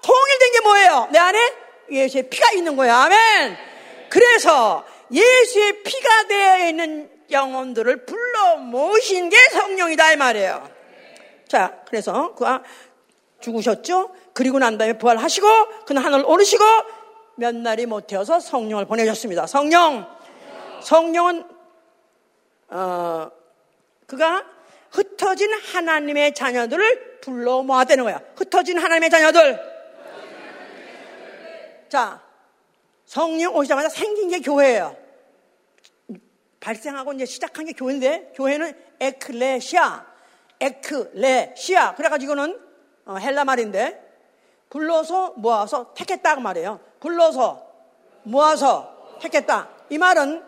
[0.01, 1.08] 통일된 게 뭐예요?
[1.12, 1.53] 내 안에
[1.91, 2.95] 예수의 피가 있는 거야.
[2.97, 3.58] 아멘.
[4.10, 10.70] 그래서 예수의 피가 되어 있는 영혼들을 불러 모신 게 성령이다 이 말이에요.
[11.47, 12.64] 자, 그래서 그가
[13.41, 14.14] 죽으셨죠.
[14.34, 16.64] 그리고 난 다음에 부활하시고 그는 하늘 오르시고
[17.38, 19.46] 몇 날이 못 되어서 성령을 보내셨습니다.
[19.48, 20.08] 성령,
[20.82, 21.46] 성령은
[22.70, 23.32] 어,
[24.08, 24.44] 그가
[24.92, 28.22] 흩어진 하나님의 자녀들을 불러 모아대는 거야.
[28.36, 29.78] 흩어진 하나님의 자녀들.
[31.90, 32.22] 자,
[33.06, 34.98] 성령 오시자마자 생긴 게 교회예요.
[36.60, 40.06] 발생하고 이제 시작한 게 교회인데 교회는 에클레시아,
[40.60, 41.96] 에클레시아.
[41.96, 42.60] 그래가지고는
[43.06, 44.04] 어, 헬라 말인데
[44.70, 46.87] 불러서 모아서 택했다 그 말이에요.
[47.00, 47.66] 불러서
[48.24, 49.70] 모아서 택했다.
[49.89, 50.43] 이 말은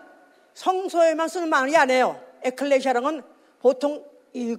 [0.53, 2.19] 성소에만 쓰는 말이 아니에요.
[2.43, 3.23] 에클레시아라는 건
[3.59, 4.05] 보통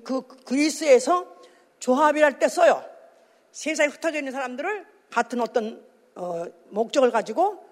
[0.05, 1.26] 그 그리스에서
[1.78, 2.84] 조합이랄 때 써요.
[3.53, 5.84] 세상에 흩어져 있는 사람들을 같은 어떤
[6.14, 7.64] 어, 목적을 가지고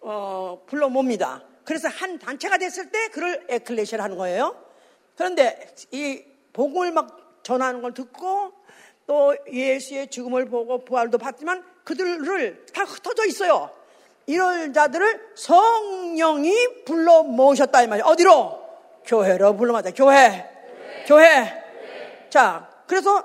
[0.00, 1.42] 어, 불러 몹니다.
[1.64, 4.56] 그래서 한 단체가 됐을 때 그를 에클레시아를 하는 거예요.
[5.16, 8.52] 그런데 이 복음을 막 전하는 걸 듣고
[9.06, 13.70] 또 예수의 죽음을 보고 부활도 봤지만 그들을 다 흩어져 있어요.
[14.26, 18.06] 이럴 자들을 성령이 불러 모으셨다 이 말이에요.
[18.06, 18.62] 어디로?
[19.04, 19.90] 교회로 불러 모았다.
[19.90, 20.48] 교회.
[21.06, 21.06] 교회.
[21.06, 22.28] 교회.
[22.30, 23.24] 자, 그래서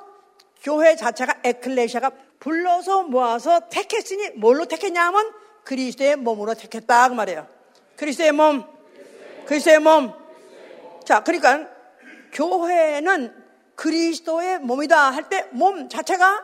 [0.63, 5.31] 교회 자체가 에클레시아가 불러서 모아서 택했으니 뭘로 택했냐 하면
[5.63, 7.47] 그리스도의 몸으로 택했다 그 말이에요.
[7.95, 8.65] 그리스도의 몸.
[9.45, 10.13] 그리스도의 몸.
[11.05, 11.69] 자, 그러니까
[12.33, 13.33] 교회는
[13.75, 16.43] 그리스도의 몸이다 할 때 몸 자체가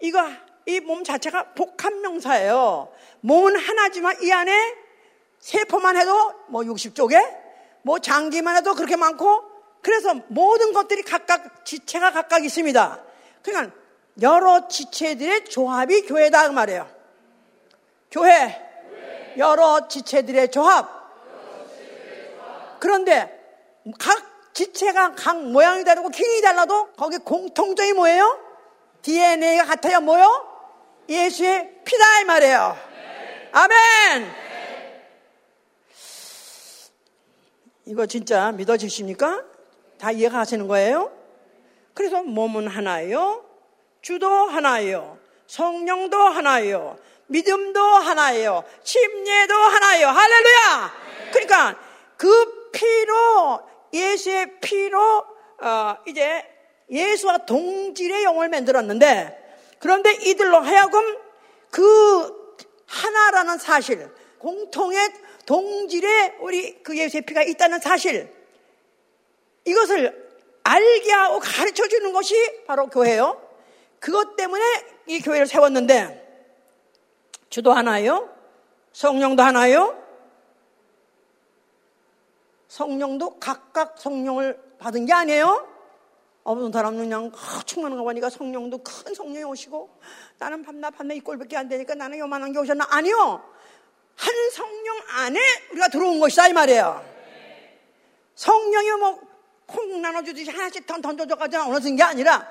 [0.00, 0.22] 이거
[0.66, 2.92] 이 몸 자체가 복합 명사예요.
[3.20, 4.52] 몸은 하나지만 이 안에
[5.38, 7.18] 세포만 해도 뭐 60쪽에
[7.82, 9.42] 뭐 장기만 해도 그렇게 많고
[9.82, 13.02] 그래서 모든 것들이 각각 지체가 각각 있습니다.
[13.42, 13.74] 그러니까
[14.20, 16.88] 여러 지체들의 조합이 교회다 그 말이에요.
[18.10, 18.60] 교회
[19.38, 21.00] 여러 지체들의 조합.
[22.80, 23.38] 그런데
[23.98, 28.38] 각 지체가 각 모양이 다르고 기능이 달라도 거기 공통점이 뭐예요?
[29.02, 30.00] DNA가 같아요.
[30.00, 30.49] 뭐요?
[31.10, 32.78] 예수의 피다 이 말이에요.
[33.50, 34.32] 아멘.
[37.86, 39.44] 이거 진짜 믿어지십니까?
[39.98, 41.12] 다 이해가 하시는 거예요?
[41.94, 43.44] 그래서 몸은 하나예요.
[44.00, 45.18] 주도 하나예요.
[45.48, 46.96] 성령도 하나예요.
[47.26, 48.62] 믿음도 하나예요.
[48.84, 50.08] 침례도 하나예요.
[50.08, 50.92] 할렐루야!
[51.32, 51.76] 그러니까
[52.16, 53.60] 그 피로,
[53.92, 55.24] 예수의 피로,
[55.60, 56.44] 어, 이제
[56.88, 59.40] 예수와 동질의 영을 만들었는데,
[59.80, 61.18] 그런데 이들로 하여금
[61.70, 62.56] 그
[62.86, 64.08] 하나라는 사실,
[64.38, 65.12] 공통의
[65.46, 68.32] 동질의 우리 그 예수의 피가 있다는 사실,
[69.64, 70.30] 이것을
[70.62, 73.40] 알게 하고 가르쳐 주는 것이 바로 교회예요.
[73.98, 74.62] 그것 때문에
[75.06, 76.28] 이 교회를 세웠는데,
[77.48, 78.28] 주도 하나요?
[78.92, 79.96] 성령도 하나요?
[82.68, 85.69] 성령도 각각 성령을 받은 게 아니에요?
[86.42, 87.32] 어떤 사람은 그냥
[87.66, 90.00] 충만한 거 보니까 성령도 큰 성령이 오시고
[90.38, 92.86] 나는 밤낮 밤낮 이 꼴밖에 안 되니까 나는 요만한 게 오셨나?
[92.90, 93.44] 아니요.
[94.16, 95.40] 한 성령 안에
[95.72, 97.04] 우리가 들어온 것이다 이 말이에요.
[98.34, 99.30] 성령이 뭐
[99.70, 102.48] 콩 나눠주듯이 하나씩 던져줘가지고 어느 게 아니라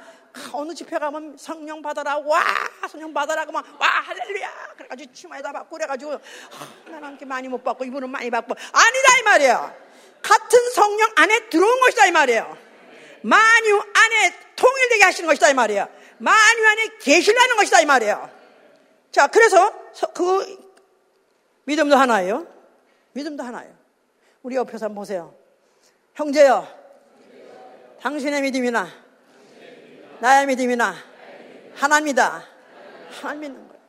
[0.53, 2.41] 어느 집회 가면 성령 받아라 와
[2.89, 7.83] 성령 받아라 그만 와 할렐루야 그래가지고 치마에다 받고 그래가지고 아, 나는 이렇게 많이 못 받고
[7.83, 9.75] 이분은 많이 받고 아니다 이 말이야
[10.21, 12.68] 같은 성령 안에 들어온 것이다 이 말이에요
[13.21, 15.87] 만유 안에 통일되게 하시는 것이다 이 말이에요.
[16.17, 18.29] 만유 안에 계시라는 것이다 이 말이에요.
[19.11, 19.73] 자 그래서
[20.13, 20.57] 그
[21.65, 22.47] 믿음도 하나예요?
[23.13, 23.73] 믿음도 하나예요.
[24.43, 25.35] 우리 옆에서 한번 보세요.
[26.15, 26.67] 형제요
[28.01, 28.87] 당신의 믿음이나
[30.19, 30.95] 나의 믿음이나
[31.75, 32.45] 하나입니다.
[33.21, 33.81] 하나님 믿는 거예요.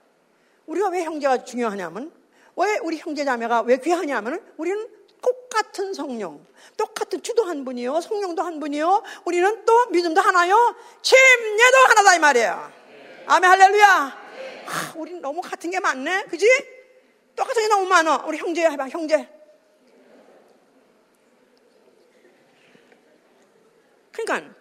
[0.67, 2.13] 우리가 왜 형제가 중요하냐면
[2.57, 4.89] 왜 우리 형제 자매가 왜 귀하냐면 우리는
[5.61, 6.45] 똑같은 성령,
[6.77, 12.73] 똑같은 주도 한 분이요, 성령도 한 분이요, 우리는 또 믿음도 하나요, 침례도 하나다 이 말이에요.
[13.27, 13.87] 아멘 할렐루야.
[14.67, 16.47] 아, 우리 너무 같은 게 많네, 그지?
[17.37, 18.25] 똑같은 게 너무 많아.
[18.27, 19.29] 우리 형제 해봐, 형제.
[24.13, 24.55] 그러니까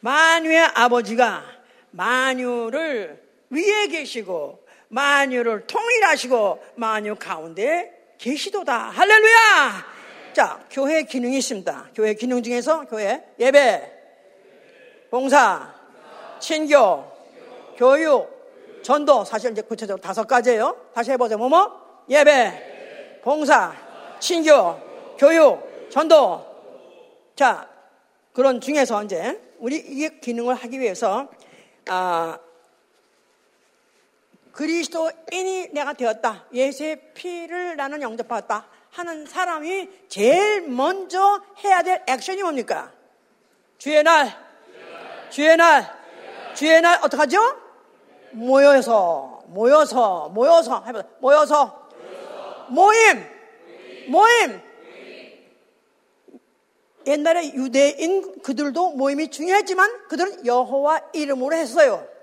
[0.00, 1.44] 만유의 아버지가
[1.90, 8.90] 만유를 위에 계시고 만유를 통일하시고 만유 가운데 계시도다.
[8.90, 9.86] 할렐루야!
[10.32, 11.90] 자, 교회 기능이 있습니다.
[11.94, 13.92] 교회 기능 중에서 교회 예배,
[15.10, 15.74] 봉사,
[16.38, 17.04] 친교,
[17.76, 20.76] 교육, 전도 사실 이제 구체적으로 다섯 가지예요.
[20.94, 21.38] 다시 해보세요.
[21.38, 22.04] 뭐뭐?
[22.08, 23.74] 예배, 봉사,
[24.20, 26.44] 친교, 교육, 전도.
[27.34, 27.68] 자,
[28.32, 31.28] 그런 중에서 이제 우리 이 기능을 하기 위해서
[31.88, 32.38] 아,
[34.58, 36.46] 그리스도인이 내가 되었다.
[36.52, 38.66] 예수의 피를 나는 영접받았다.
[38.90, 42.92] 하는 사람이 제일 먼저 해야 될 액션이 뭡니까?
[43.76, 44.36] 주의 날,
[45.30, 45.88] 주의 날,
[46.54, 47.38] 주의 날 어떡하죠?
[48.32, 51.88] 모여서, 모여서, 모여서, 해봐 모여서,
[52.70, 53.24] 모임,
[54.08, 54.60] 모임.
[57.06, 62.17] 옛날에 유대인 그들도 모임이 중요했지만 그들은 여호와 이름으로 했어요.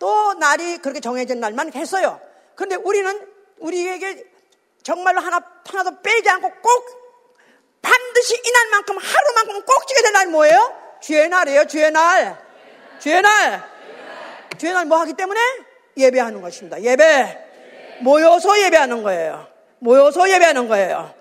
[0.00, 2.18] 또 날이 그렇게 정해진 날만 했어요.
[2.56, 3.28] 그런데 우리는
[3.58, 4.24] 우리에게
[4.82, 7.00] 정말로 하나, 하나도 빼지 않고 꼭
[7.82, 10.74] 반드시 이날만큼 하루만큼 꼭 지게 된날 뭐예요?
[11.00, 12.42] 주의 날이에요, 주의 날.
[12.98, 13.62] 주의 날.
[14.58, 15.38] 주의 날 뭐 하기 때문에?
[15.96, 16.82] 예배하는 것입니다.
[16.82, 17.48] 예배.
[18.00, 19.46] 모여서 예배하는 거예요.
[19.80, 21.14] 모여서 예배하는 거예요.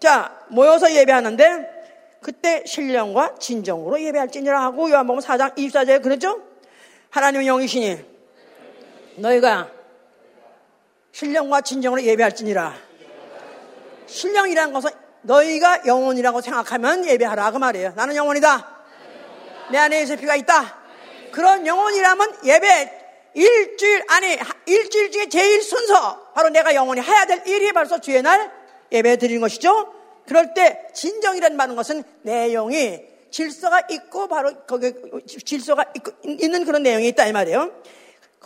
[0.00, 6.40] 자, 모여서 예배하는데 그때 신령과 진정으로 예배할지니라 하고 요한복음 4장 24절에 그러죠?
[7.10, 8.11] 하나님의 영이시니
[9.16, 9.70] 너희가
[11.12, 12.74] 신령과 진정으로 예배할지니라.
[14.06, 14.90] 신령이라는 것은
[15.22, 17.92] 너희가 영혼이라고 생각하면 예배하라 그 말이에요.
[17.96, 18.82] 나는 영혼이다.
[19.70, 20.78] 내 안에 예수의 피가 있다.
[21.30, 23.02] 그런 영혼이라면 예배
[23.34, 28.52] 일주일 아니 일주일 중에 제일 순서 바로 내가 영혼이 해야 될 일이 벌써 주의 날
[28.90, 29.94] 예배 드리는 것이죠.
[30.26, 33.00] 그럴 때 진정이라는 말은 것은 내용이
[33.30, 34.92] 질서가 있고 바로 거기
[35.26, 37.72] 질서가 있고, 있는 그런 내용이 있다 이 말이에요.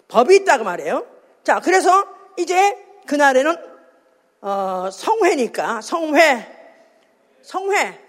[0.09, 1.07] 법이 있다고 말이에요.
[1.43, 2.05] 자, 그래서
[2.37, 2.77] 이제
[3.07, 3.57] 그날에는
[4.41, 6.47] 어, 성회니까 성회,
[7.43, 8.01] 성회,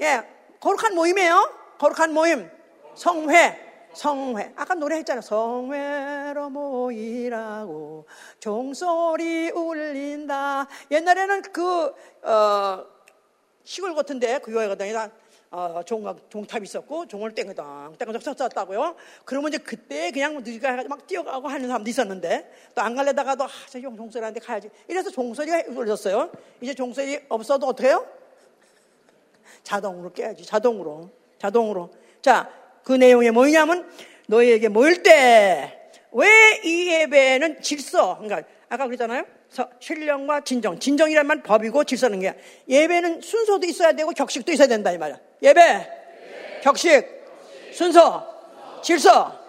[0.00, 0.22] 예,
[0.60, 1.52] 거룩한 모임이에요.
[1.78, 2.50] 거룩한 모임,
[2.94, 3.64] 성회,
[3.94, 4.52] 성회.
[4.56, 5.22] 아까 노래했잖아요.
[5.22, 8.06] 성회로 모이라고
[8.40, 10.66] 종소리 울린다.
[10.90, 12.86] 옛날에는 그 어,
[13.62, 15.10] 시골 같은데 그 교회 가다니다
[15.56, 18.96] 어, 종, 종탑이 있었고 종을 땡그당 땡그당 쳤었다고요.
[19.24, 23.80] 그러면 이제 그때 그냥 누가 막 뛰어가고 하는 사람도 있었는데 또 안 갈래다가도 아, 저
[23.80, 24.68] 종소리한테 가야지.
[24.88, 26.30] 이래서 종소리가 울렸어요.
[26.60, 28.04] 이제 종소리 없어도 해요?
[29.62, 30.44] 자동으로 깨야지.
[30.44, 31.08] 자동으로.
[31.38, 31.90] 자동으로.
[32.20, 32.50] 자,
[32.82, 33.88] 그 내용이 뭐냐면
[34.26, 35.80] 너희에게 모일 때
[36.16, 39.24] 왜 이 예배는 질서, 그러니까 아까 그랬잖아요.
[39.80, 40.78] 신령과 진정.
[40.78, 42.34] 진정이란 말 법이고 질서는 게
[42.68, 45.18] 예배는 순서도 있어야 되고 격식도 있어야 된다 이 말이야.
[45.44, 45.90] 예배,
[46.62, 47.06] 격식,
[47.72, 48.26] 순서,
[48.82, 49.44] 질서.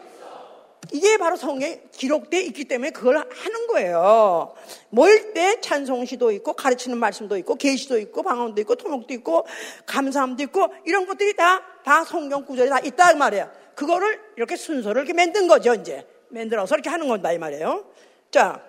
[0.91, 4.53] 이게 바로 성경에 기록되어 있기 때문에 그걸 하는 거예요.
[4.89, 9.47] 모일 때 찬송시도 있고 가르치는 말씀도 있고 계시도 있고 방언도 있고 토목도 있고
[9.87, 13.49] 감사함도 있고 이런 것들이 다 다 성경 구절에 다 있다 그 말이에요.
[13.75, 17.85] 그거를 이렇게 순서를 이렇게 만든 거죠 이제 만들어서 이렇게 하는 건다 이 말이에요.
[18.31, 18.59] 자,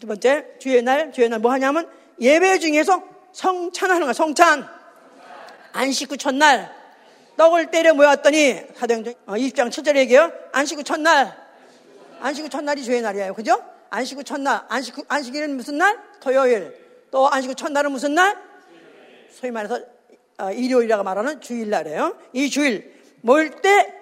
[0.00, 3.02] 두 번째, 주의 날, 주의 날 뭐 하냐면 예배 중에서
[3.32, 4.66] 성찬하는 거야, 성찬.
[5.74, 6.72] 안식 후 첫날,
[7.36, 10.32] 떡을 때려 모였더니, 사도행전 20장 7절에 얘기해요.
[10.52, 11.36] 안식 후 첫날.
[12.20, 13.34] 안식 후 첫날이 주의 날이에요.
[13.34, 13.60] 그죠?
[13.90, 14.62] 안식 후 첫날.
[14.68, 15.98] 안식 후, 안식일은 무슨 날?
[16.20, 16.78] 토요일.
[17.10, 18.36] 또 안식 후 첫날은 무슨 날?
[19.32, 19.80] 소위 말해서
[20.38, 22.18] 어, 일요일이라고 말하는 주일날이에요.
[22.32, 23.92] 이 주일 모일 때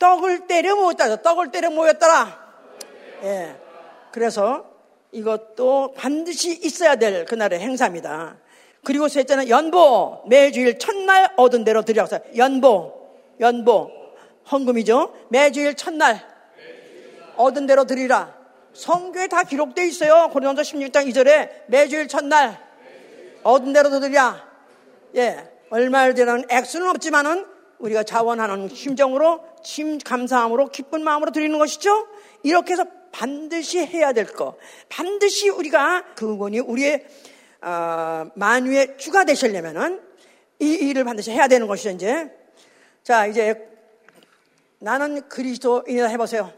[0.00, 1.22] 떡을 때려 모였다.
[1.22, 2.46] 떡을 때려 모였더라.
[3.22, 3.56] 예.
[4.10, 4.68] 그래서
[5.12, 8.36] 이것도 반드시 있어야 될 그날의 행사입니다.
[8.86, 12.94] 그리고 셋째는 연보, 매주일 첫날 얻은 대로 드려서 연보,
[13.40, 13.90] 연보,
[14.48, 15.12] 헌금이죠.
[15.28, 16.24] 매주일 첫날
[17.34, 18.32] 얻은 대로 드리라.
[18.74, 20.30] 성교에 다 기록되어 있어요.
[20.32, 22.64] 고린도서 16장 2절에 매주일 첫날
[23.42, 24.48] 얻은 대로 드리라.
[25.16, 27.44] 예, 얼마를 드리는 액수는 없지만은
[27.80, 32.06] 우리가 자원하는 심정으로, 심 감사함으로, 기쁜 마음으로 드리는 것이죠.
[32.44, 34.54] 이렇게 해서 반드시 해야 될 거,
[34.88, 37.04] 반드시 우리가 그분이 우리의
[37.66, 40.00] 어, 만유의 주가 되시려면은
[40.60, 41.90] 이 일을 반드시 해야 되는 것이죠.
[41.90, 42.30] 이제
[43.02, 43.68] 자 이제
[44.78, 46.52] 나는 그리스도인이다 해보세요.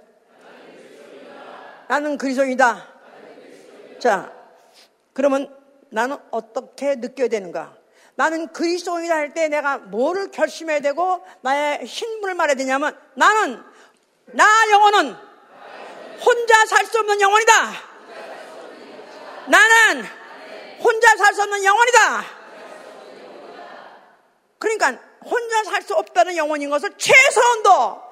[1.88, 2.86] 나는 그리스도인이다.
[3.98, 4.30] 자
[5.14, 5.56] 그러면
[5.88, 7.74] 나는 어떻게 느껴야 되는가?
[8.14, 13.62] 나는 그리스도인이다 할 때 내가 뭐를 결심해야 되고 나의 신분을 말해야 되냐면 나는
[14.26, 15.14] 나 영혼은
[16.22, 17.52] 혼자 살 수 없는 영혼이다.
[19.48, 20.04] 나는
[20.82, 22.24] 혼자 살 수 없는 영혼이다.
[24.58, 28.02] 그러니까 혼자 살 수 없다는 영혼인 것을 최소한도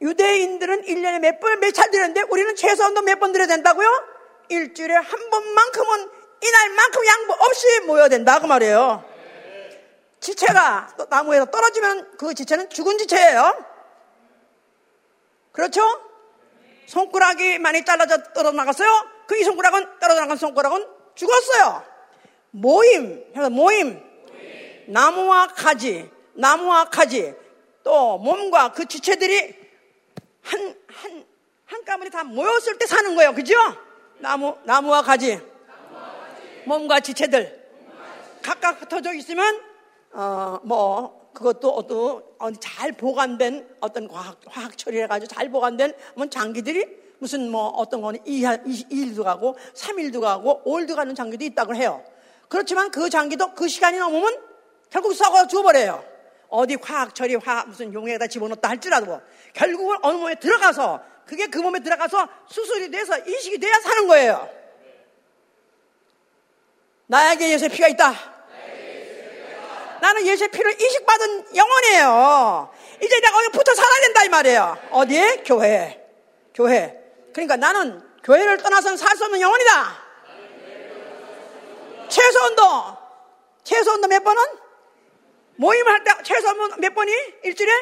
[0.00, 3.88] 유대인들은 1년에 몇 번, 몇 차례 드렸는데 우리는 최소한도 몇 번 드려야 된다고요?
[4.48, 6.10] 일주일에 한 번만큼은
[6.40, 9.04] 이날만큼 양보 없이 모여야 된다 그 말이에요.
[10.20, 13.64] 지체가 나무에서 떨어지면 그 지체는 죽은 지체예요.
[15.52, 15.82] 그렇죠?
[16.86, 19.17] 손가락이 많이 잘라져 떨어져 나갔어요.
[19.28, 21.84] 그 이 손가락은 떨어져 나간 손가락은 죽었어요.
[22.50, 24.02] 모임, 모임,
[24.86, 27.34] 나무와 가지, 나무와 가지,
[27.84, 29.54] 또 몸과 그 지체들이
[30.42, 31.24] 한, 한,
[31.66, 33.34] 한 가문이 다 모였을 때 사는 거예요.
[33.34, 33.54] 그죠?
[34.16, 35.38] 나무, 나무와 가지,
[36.64, 37.68] 몸과 지체들.
[38.42, 39.60] 각각 흩어져 있으면,
[40.12, 47.50] 어, 뭐, 그것도 어떤, 잘 보관된 어떤 과학, 화학 처리해가지고 잘 보관된 뭐 장기들이 무슨
[47.50, 52.02] 뭐 어떤 거는 2, 2일도 가고 3일도 가고 5일도 가는 장기도 있다고 해요.
[52.48, 54.40] 그렇지만 그 장기도 그 시간이 넘으면
[54.90, 56.02] 결국 썩어 죽어버려요.
[56.48, 59.20] 어디 화학 처리, 화학 무슨 용에다 집어넣었다 할지라도
[59.52, 64.48] 결국은 어느 몸에 들어가서 그게 그 몸에 들어가서 수술이 돼서 이식이 돼야 사는 거예요.
[67.06, 68.14] 나에게 예수의 피가 있다.
[70.00, 72.70] 나는 예수의 피를 이식받은 영혼이에요.
[73.02, 74.78] 이제 내가 어디 붙어 살아야 된다 이 말이에요.
[74.90, 75.42] 어디에?
[75.44, 76.02] 교회.
[76.54, 76.98] 교회.
[77.32, 80.08] 그러니까 나는 교회를 떠나서는 살수 없는 영혼이다.
[82.08, 82.62] 최소한도,
[83.64, 84.42] 최소한도 몇 번은?
[85.56, 87.12] 모임을 할때 최소한 몇 번이?
[87.44, 87.72] 일주일에?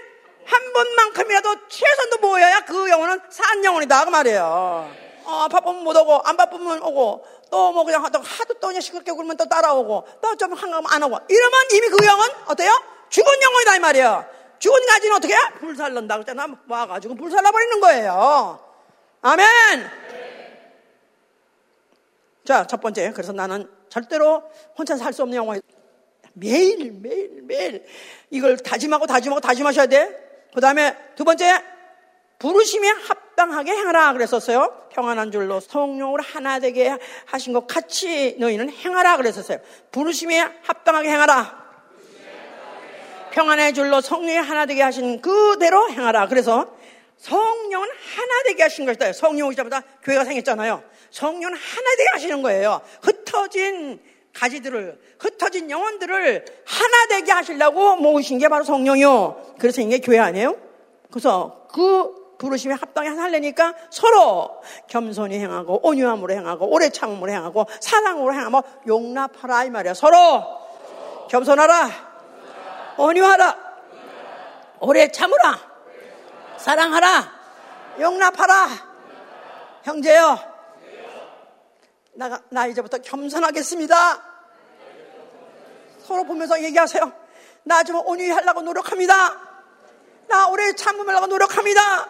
[0.47, 4.05] 한 번만큼이라도 최소한도 모여야 그 영혼은 산 영혼이다.
[4.05, 4.90] 그 말이에요.
[5.24, 9.11] 어, 바쁘면 못 오고, 안 바쁘면 오고, 또 뭐 그냥 하도, 하도 또 그냥 시끄럽게
[9.12, 11.18] 굴면 또 따라오고, 또 좀 한가면 안 오고.
[11.28, 12.70] 이러면 이미 그 영혼, 어때요?
[13.09, 13.76] 죽은 영혼이다.
[13.76, 14.24] 이 말이에요.
[14.59, 15.38] 죽은 가지는 어떻게 해?
[15.61, 16.47] 불살 난다고 했잖아.
[16.68, 18.66] 와가지고 불살 나버리는 거예요.
[19.23, 19.47] 아멘!
[22.45, 23.11] 자, 첫 번째.
[23.12, 24.43] 그래서 나는 절대로
[24.77, 25.61] 혼자 살 수 없는 영혼이
[26.35, 27.87] 매일, 매일, 매일
[28.31, 30.47] 이걸 다짐하고 다짐하고 다짐하셔야 돼.
[30.55, 31.62] 그 다음에 두 번째,
[32.39, 34.89] 부르심에 합당하게 행하라 그랬었어요.
[34.91, 36.97] 평안한 줄로 성령으로 하나 되게
[37.27, 39.59] 하신 것 같이 너희는 행하라 그랬었어요.
[39.91, 41.67] 부르심에 합당하게 행하라.
[43.33, 46.29] 평안의 줄로 성령이 하나 되게 하신 그대로 행하라.
[46.29, 46.76] 그래서
[47.19, 49.12] 성령은 하나 되게 하신 것이다.
[49.12, 50.83] 성령 오자마자 교회가 생겼잖아요.
[51.11, 52.81] 성령은 하나 되게 하시는 거예요.
[53.03, 54.01] 흩어진
[54.35, 59.55] 가지들을, 흩어진 영혼들을 하나 되게 하시려고 모으신 게 바로 성령이요.
[59.59, 60.57] 그래서 이게 교회 아니에요?
[61.11, 68.62] 그래서 그 부르심에 합당히 하려니까 서로 겸손히 행하고 온유함으로 행하고 오래 참음으로 행하고 사랑으로 행하고
[68.87, 69.95] 용납하라 이 말이야.
[69.95, 70.45] 서로
[71.31, 71.91] 겸손하라.
[72.99, 73.67] 온유하라.
[74.81, 75.66] 오래 참으라.
[76.59, 77.33] 사랑하라.
[78.01, 78.69] 용납하라.
[79.85, 80.57] 형제여.
[82.15, 84.23] 나, 나 이제부터 겸손하겠습니다.
[86.03, 87.13] 서로 보면서 얘기하세요.
[87.65, 89.15] 나 좀 온유히 하려고 노력합니다.
[90.29, 92.09] 나 오래 참으려고 노력합니다.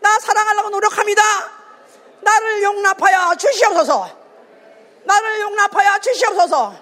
[0.00, 1.22] 나 사랑하려고 노력합니다.
[2.22, 4.08] 나를 용납하여 주시옵소서.
[5.04, 6.74] 나를 용납하여 주시옵소서.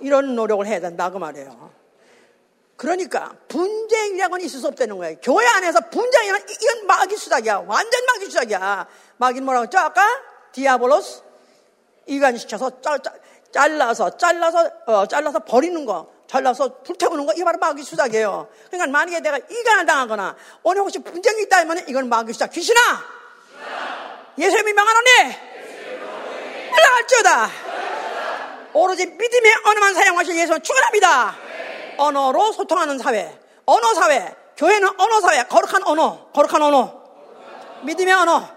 [0.00, 1.70] 이런 노력을 해야 된다 그 말이에요.
[2.80, 5.16] 그러니까 분쟁이라고는 있을 수 없다는 거예요.
[5.22, 7.64] 교회 안에서 분쟁이란 이건 마귀 수작이야.
[7.66, 8.86] 완전 마귀 수작이야.
[9.18, 9.78] 마귀는 뭐라고 했죠?
[9.78, 10.02] 아까
[10.52, 11.20] 디아볼로스
[12.06, 13.20] 이간시켜서 짤, 짤,
[13.52, 18.48] 잘라서 잘라서 어, 잘라서 버리는 거, 잘라서 불태우는 거, 이게 바로 마귀 수작이에요.
[18.70, 22.50] 그러니까 만약에 내가 이간을 당하거나 오늘 혹시 분쟁이 있다 면 이건 마귀 수작.
[22.50, 22.80] 귀신아,
[24.38, 25.10] 예수님이 명하노니
[26.72, 27.50] 올라갈지어다.
[28.72, 31.49] 오로지 믿음의 언어만 사용하실 예수는 축원합니다.
[32.00, 37.02] 언어로 소통하는 사회, 언어 사회, 교회는 언어 사회, 거룩한 언어, 거룩한 언어,
[37.82, 38.48] 믿음의 언어,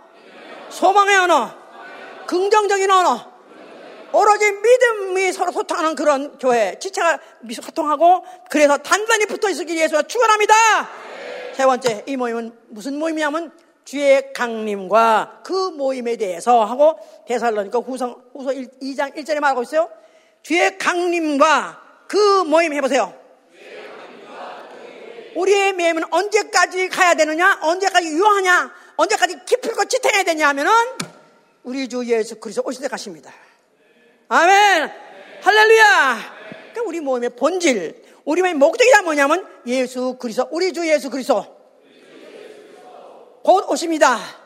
[0.70, 1.52] 소망의 언어,
[2.26, 3.34] 긍정적인 언어,
[4.14, 7.20] 오로지 믿음이 서로 소통하는 그런 교회, 지체가
[7.62, 10.54] 소통하고 그래서 단단히 붙어 있기 위해서 축원합니다.
[11.56, 13.52] 세 번째, 이 모임은 무슨 모임이냐면
[13.86, 19.90] 주의 강림과 그 모임에 대해서 하고 대살로니까 후서 후서 2장 1절에 말하고 있어요.
[20.42, 23.23] 주의 강림과 그 모임 해보세요.
[25.36, 27.60] 우리의 모임은 언제까지 가야 되느냐?
[27.62, 28.74] 언제까지 유효하냐?
[28.96, 30.72] 언제까지 깊을고 지탱해야 되냐 하면은
[31.64, 33.34] 우리 주 예수 그리스도 오실 때 가십니다.
[34.28, 34.92] 아멘.
[35.42, 36.36] 할렐루야.
[36.72, 41.46] 그러니까 우리 모임의 본질, 우리 모임의 목적이 다 뭐냐면 예수 그리스도, 우리 주 예수 그리스도
[43.44, 44.43] 곧 오십니다.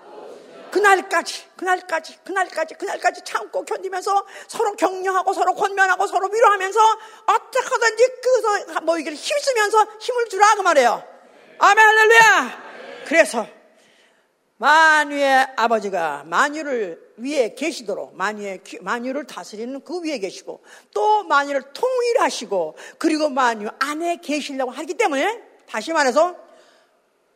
[0.71, 6.79] 그날까지, 그날까지, 그날까지, 그날까지 참고 견디면서 서로 격려하고 서로 권면하고 서로 위로하면서
[7.25, 11.03] 어떻게든지 그 모이기를 힘쓰면서 힘을 주라 그 말이에요.
[11.59, 12.67] 아멘 할렐루야.
[13.05, 13.47] 그래서
[14.57, 20.63] 만유의 아버지가 만유를 위에 계시도록 만유의 만유를 다스리는 그 위에 계시고
[20.93, 26.35] 또 만유를 통일하시고 그리고 만유 안에 계시려고 하기 때문에 다시 말해서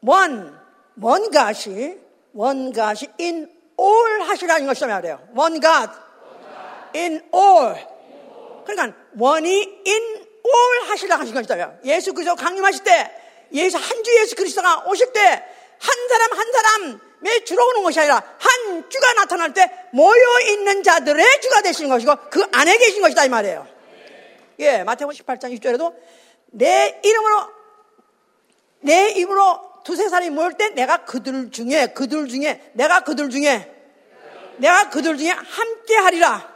[0.01, 0.59] 원
[0.99, 5.27] 원갓이 원갓이 in all 하시라는 것이 말이에요.
[5.35, 5.91] 원갓
[6.95, 7.75] in all
[8.65, 10.03] 그러니까 원이 in
[10.45, 11.73] all 하시라 하신 것이다.
[11.83, 13.11] 예수 그리스도 강림하실 때
[13.53, 18.17] 예수 한 주 예수 그리스도가 오실 때 한 사람 한 사람의 주로 오는 것이 아니라
[18.37, 23.29] 한 주가 나타날 때 모여 있는 자들의 주가 되시는 것이고 그 안에 계신 것이다 이
[23.29, 23.67] 말이에요.
[24.59, 25.95] 예, 마태복음 18장 6절에도
[26.51, 27.47] 내 이름으로
[28.81, 33.71] 내 입으로 두세 사람이 모일 때 내가 그들 중에 그들 중에 내가 그들 중에
[34.57, 36.51] 내가 그들 중에 함께 하리라.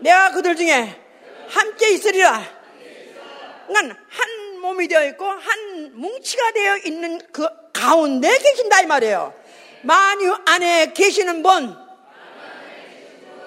[0.00, 1.00] 내가 그들 중에
[1.48, 2.42] 함께 있으리라.
[3.66, 9.34] 그러니까 한 몸이 되어 있고 한 뭉치가 되어 있는 그 가운데 계신다 이 말이에요.
[9.82, 11.76] 만유 안에 계시는 분.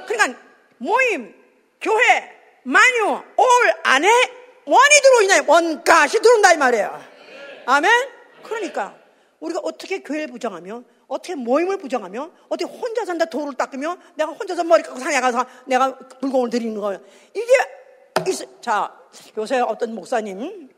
[0.08, 0.40] 그러니까
[0.78, 1.36] 모임,
[1.82, 2.32] 교회,
[2.64, 3.48] 만유, 올
[3.84, 4.10] 안에
[4.66, 7.04] 원이 들어오냐 원가시 들어온다 이 말이에요.
[7.66, 8.17] 아멘.
[8.48, 8.96] 그러니까
[9.40, 14.84] 우리가 어떻게 교회를 부정하며 어떻게 모임을 부정하며 어떻게 혼자 산다 돌을 닦으며 내가 혼자서 머리
[14.84, 17.02] 깎고 산에 가서 내가 불공을 드리는 거예요.
[17.34, 18.98] 이게 있, 자
[19.38, 20.70] 요새 어떤 목사님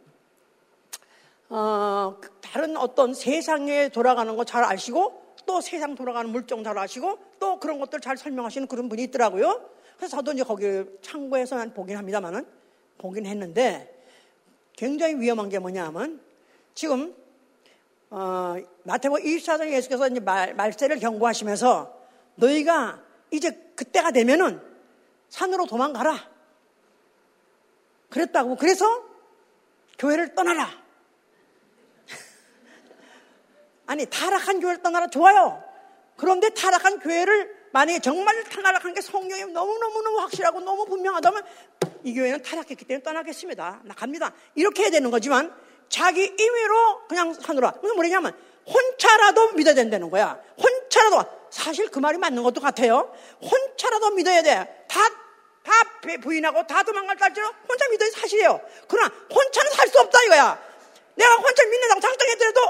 [1.49, 7.59] 어, 다른 어떤 세상에 돌아가는 거 잘 아시고 또 세상 돌아가는 물정 잘 아시고 또
[7.59, 9.67] 그런 것들 잘 설명하시는 그런 분이 있더라고요.
[9.97, 12.45] 그래서 저도 이제 거기 창고에서만 보긴 합니다만은
[12.99, 14.03] 보긴 했는데
[14.73, 16.21] 굉장히 위험한 게 뭐냐면
[16.75, 17.15] 지금
[18.11, 21.95] 어, 마태복음 24장 예수께서 이제 말, 말세를 경고하시면서
[22.35, 24.61] 너희가 이제 그때가 되면은
[25.29, 26.27] 산으로 도망가라.
[28.09, 28.55] 그랬다고.
[28.55, 29.03] 그래서
[29.99, 30.67] 교회를 떠나라.
[33.85, 35.07] 아니, 타락한 교회를 떠나라.
[35.07, 35.63] 좋아요.
[36.17, 41.43] 그런데 타락한 교회를 만약에 정말 타락한 게 성경이 너무너무너무 확실하고 너무 분명하다면
[42.03, 43.81] 이 교회는 타락했기 때문에 떠나겠습니다.
[43.83, 44.33] 나 갑니다.
[44.55, 45.53] 이렇게 해야 되는 거지만
[45.89, 50.39] 자기 임의로 그냥 산으로 무슨 말이냐면 혼자라도 믿어야 된다는 거야.
[50.61, 53.11] 혼자라도 사실 그 말이 맞는 것도 같아요.
[53.41, 54.85] 혼자라도 믿어야 돼.
[54.87, 54.99] 다,
[55.63, 55.71] 다
[56.21, 58.61] 부인하고 다 도망갈 딸지로 혼자 믿어야 사실이에요.
[58.87, 60.61] 그러나 혼자는 살 수 없다 이거야.
[61.15, 62.61] 내가 혼자 믿는다고 작정했더라도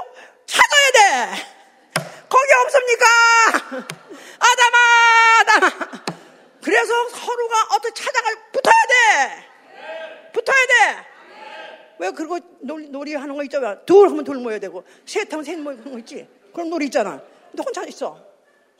[0.46, 0.90] 찾아야
[1.34, 1.46] 돼.
[2.28, 3.06] 거기 없습니까?
[4.40, 6.00] 아담아, 아담아.
[6.64, 10.30] 그래서 서로가 어떻게 찾아갈, 붙어야 돼.
[10.32, 11.09] 붙어야 돼.
[12.00, 13.78] 왜 그거 놀이, 놀이 하는 거 있잖아.
[13.80, 16.26] 둘 하면 둘 모여야 되고, 셋 하면 셋 모여야 되는 거 있지.
[16.54, 17.22] 그런 놀이 있잖아.
[17.50, 18.18] 근데 혼자 있어.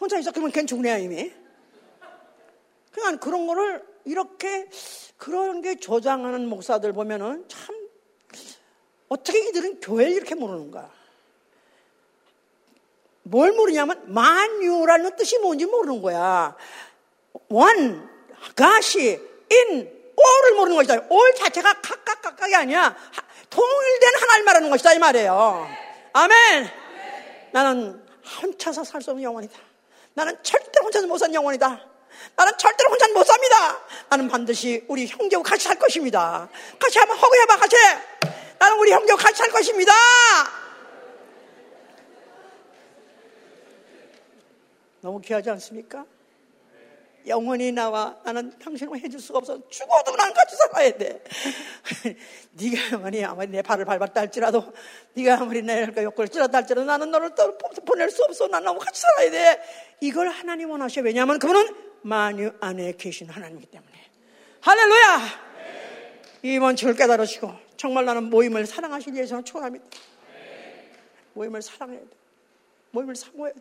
[0.01, 0.31] 혼자 있어.
[0.31, 1.31] 그러면 괜 죽네, 이미.
[2.93, 4.71] 그러니까 그런 거를 이렇게
[5.19, 7.77] 그런 게 조장하는 목사들 보면은 참
[9.09, 10.91] 어떻게 이들은 교회를 이렇게 모르는가.
[13.25, 16.57] 뭘 모르냐면 만유라는 뜻이 뭔지 모르는 거야.
[17.51, 18.09] 원,
[18.57, 21.07] 가시, 인, 올을 모르는 것이다.
[21.09, 22.95] 올 자체가 각각 각각이 아니야.
[23.49, 24.93] 통일된 하나님 말하는 것이다.
[24.95, 25.69] 이 말이에요.
[26.13, 26.71] 아멘.
[27.53, 28.05] 나는
[28.43, 29.59] 혼자서 살 수 없는 영혼이다.
[30.15, 31.87] 나는 절대로 혼자서 못 사는 영혼이다.
[32.37, 33.81] 나는 절대로 혼자는 못 삽니다.
[34.09, 36.49] 나는 반드시 우리 형제와 같이 살 것입니다.
[36.79, 37.77] 같이 한번 허구해봐, 같이.
[38.59, 39.93] 나는 우리 형제와 같이 살 것입니다.
[45.01, 46.05] 너무 귀하지 않습니까?
[47.27, 51.23] 영원히 나와 나는 당신을 해줄 수가 없어 죽어도 난 같이 살아야 돼.
[52.53, 54.73] 네가 아무리 아무리 내 발을 밟았다 할지라도
[55.15, 58.49] 네가 아무리 내 욕을 찌렀다 할지라도 나는 너를 또 보낼 수 없어.
[58.49, 59.63] 난 너무 같이 살아야 돼.
[60.01, 61.01] 이걸 하나님 원하셔.
[61.03, 63.93] 왜냐하면 그분은 만유 안에 계신 하나님이기 때문에.
[64.61, 65.51] 할렐루야!
[66.43, 69.85] 이 원칙을 깨달으시고 정말 나는 모임을 사랑하시기 위해서는 축원합니다.
[71.35, 72.07] 모임을 사랑해야 돼.
[72.93, 73.61] 모임을 사모해야 돼.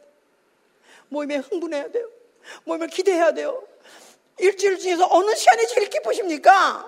[1.09, 2.09] 모임에 흥분해야 돼요
[2.63, 3.63] 모임을 기대해야 돼요.
[4.37, 6.87] 일주일 중에서 어느 시간이 제일 기쁘십니까?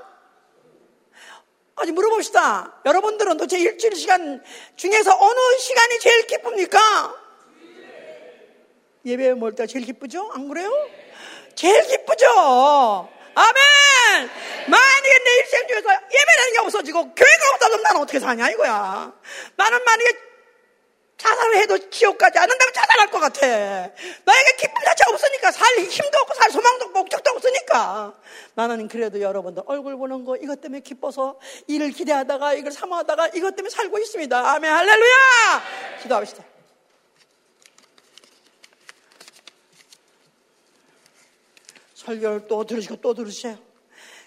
[1.75, 2.81] 아직 물어봅시다.
[2.85, 4.43] 여러분들은 도대체 일주일 시간
[4.75, 7.15] 중에서 어느 시간이 제일 기쁩니까?
[9.05, 10.29] 예배 모일 때 제일 기쁘죠?
[10.33, 10.71] 안 그래요?
[11.55, 13.09] 제일 기쁘죠?
[13.33, 14.29] 아멘!
[14.69, 19.13] 만약에 내 일생 중에서 예배라는 게 없어지고 교회가 없다면 나는 어떻게 사냐 이거야.
[19.55, 20.30] 나는 만약에
[21.21, 23.45] 자살을 해도 지옥 가지 않는다면 자살할 것 같아.
[23.45, 28.19] 나에게 기쁨 자체가 없으니까 살 힘도 없고 살 소망도 없고 목적도 없으니까.
[28.55, 33.69] 나는 그래도 여러분들 얼굴 보는 거 이것 때문에 기뻐서 일을 기대하다가 이걸 사모하다가 이것 때문에
[33.69, 34.51] 살고 있습니다.
[34.51, 35.63] 아멘 할렐루야!
[36.01, 36.43] 기도합시다.
[41.93, 43.59] 설교를 또 들으시고 또 들으세요.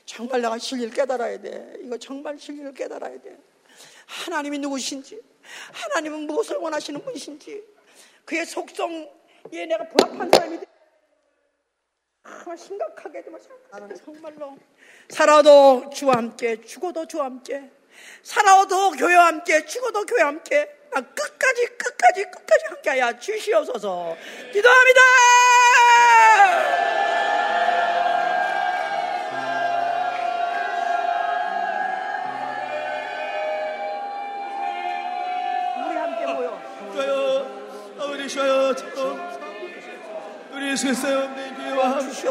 [0.06, 1.72] 정말 내가 진리를 깨달아야 돼.
[1.80, 3.36] 이거 정말 진리를 깨달아야 돼.
[4.06, 5.20] 하나님이 누구신지.
[5.72, 7.62] 하나님은 무엇을 원하시는 분이신지
[8.24, 9.10] 그의 속성에
[9.50, 10.64] 내가 부합한 사람이 되
[12.24, 13.40] 정말 심각하게 정말
[13.70, 14.58] 나는 정말로
[15.10, 17.70] 살아도 주와 함께 죽어도 주와 함께
[18.22, 24.16] 살아도 교회와 함께 죽어도 교회와 함께 끝까지 끝까지 끝까지 함께하여 주시옵소서
[24.52, 25.00] 기도합니다.
[40.74, 42.30] 예수 그리스도의 교회와 함께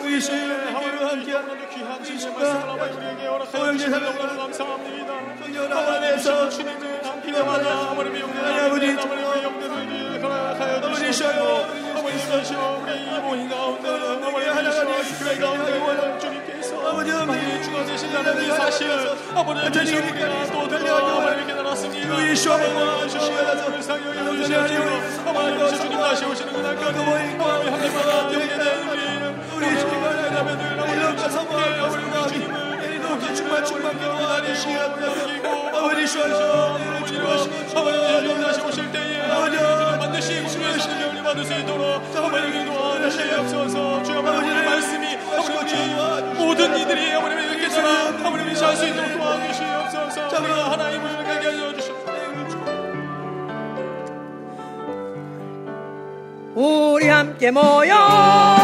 [0.00, 1.32] 우리 주의 교회와 함께
[1.74, 5.12] 귀한 주신 말씀을 우리에게 허락하여 감사합니다
[5.74, 11.28] 하나님께서 주님을 함께하나 아버님의 영광 아버지 아버님의 영광을 허락하여 주시고
[11.98, 13.88] 아버지 주시오 우리 이모인 가운데
[14.24, 17.10] 아버지 하나님 교회 가운데 주님께서 아버지
[17.60, 18.88] 주가 되신 하나님 사실
[19.34, 21.54] 아버지 주님 우리가 또 들려 아버님께
[22.08, 24.93] 우리 주님과 주시옵소서 상여 주시옵소서
[25.34, 29.00] 아버지 주님 다시 오시는 그날까지 아버지 하나님과 영계된 우리
[29.56, 36.78] 우리 주님과 하나님을 아버지 성공하여 우리가 주님을 이렇게 충만 충만케 기다리시고 아버지 주셔서
[37.74, 44.64] 아버지 다시 오실 때에 아버지 반드시 구원하시는 영을 받을 수 있도록 아버지 도와주시옵소서 주여 아버지의
[44.64, 45.74] 말씀이 아버지
[46.38, 51.83] 모든 이들이 아버님의 의께서나 아버님이 잘수 있도록 도와주시옵소서 하나님을 가게 하여 주시옵소서
[57.52, 58.63] 우리 함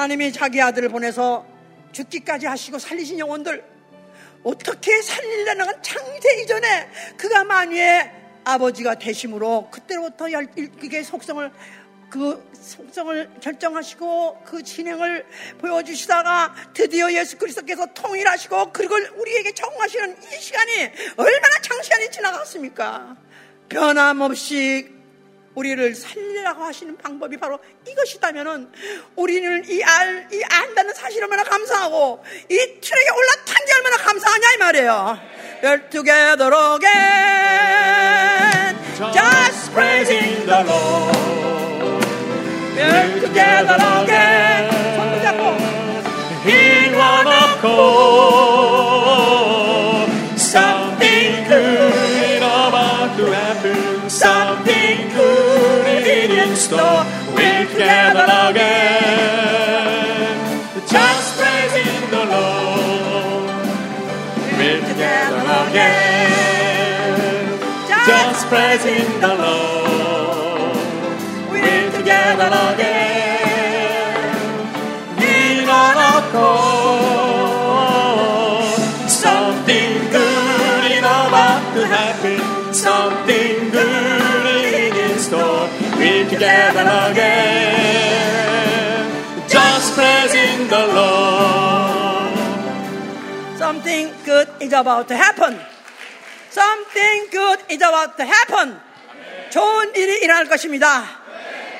[0.00, 1.44] 하나님이 자기 아들을 보내서
[1.92, 3.62] 죽기까지 하시고 살리신 영혼들
[4.42, 6.88] 어떻게 살리려는 건 창세 이전에
[7.18, 8.10] 그가 만유의
[8.44, 11.52] 아버지가 되심으로 그때로부터 열- 그게 속성을
[12.08, 15.26] 그 속성을 결정하시고 그 진행을
[15.58, 20.72] 보여주시다가 드디어 예수 그리스도께서 통일하시고 그걸 우리에게 정하시는 이 시간이
[21.18, 23.16] 얼마나 장시간이 지나갔습니까?
[23.68, 24.99] 변함없이
[25.54, 28.72] 우리를 살리라고 하시는 방법이 바로 이것이다면은
[29.16, 34.56] 우리는 이 알, 이 안다는 사실 얼마나 감사하고 이 트랙에 올라탄 게 얼마나 감사하냐 이
[34.58, 35.18] 말이에요.
[35.62, 38.76] We're together again.
[39.12, 41.16] Just praising the Lord.
[42.76, 44.70] We're together again.
[46.46, 48.59] in one accord.
[56.60, 57.04] Store.
[57.34, 59.80] We're together again.
[60.86, 63.64] Just praising the Lord.
[64.58, 67.46] We're together again.
[68.06, 70.76] Just praising the Lord.
[71.50, 74.20] We're together again.
[75.16, 76.69] In one accord.
[86.40, 88.24] Together again.
[89.46, 92.32] Just praising the Lord.
[93.58, 95.60] Something good is about to happen.
[96.48, 98.80] Something good is about to happen.
[99.50, 101.04] 좋은 일이 일어날 것입니다.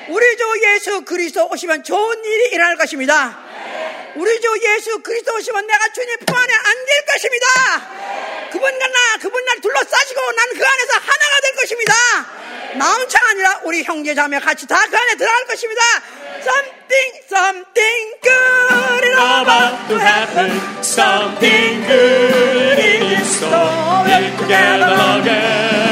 [0.09, 3.39] 우리 주 예수 그리스도 오시면 좋은 일이 일어날 것입니다.
[4.15, 7.45] 우리 주 예수 그리스도 오시면 내가 주님 품 안에 안 될 것입니다.
[8.51, 11.93] 그분과 나, 그분 날 둘러싸시고 난 그 안에서 하나가 될 것입니다.
[12.73, 12.75] 네.
[12.77, 15.81] 나 혼자 아니라 우리 형제 자매 같이 다 그 안에 들어갈 것입니다.
[16.23, 16.41] 네.
[16.41, 20.49] Something, something good is about to happen.
[20.83, 24.03] Something good is so
[24.37, 25.90] together again.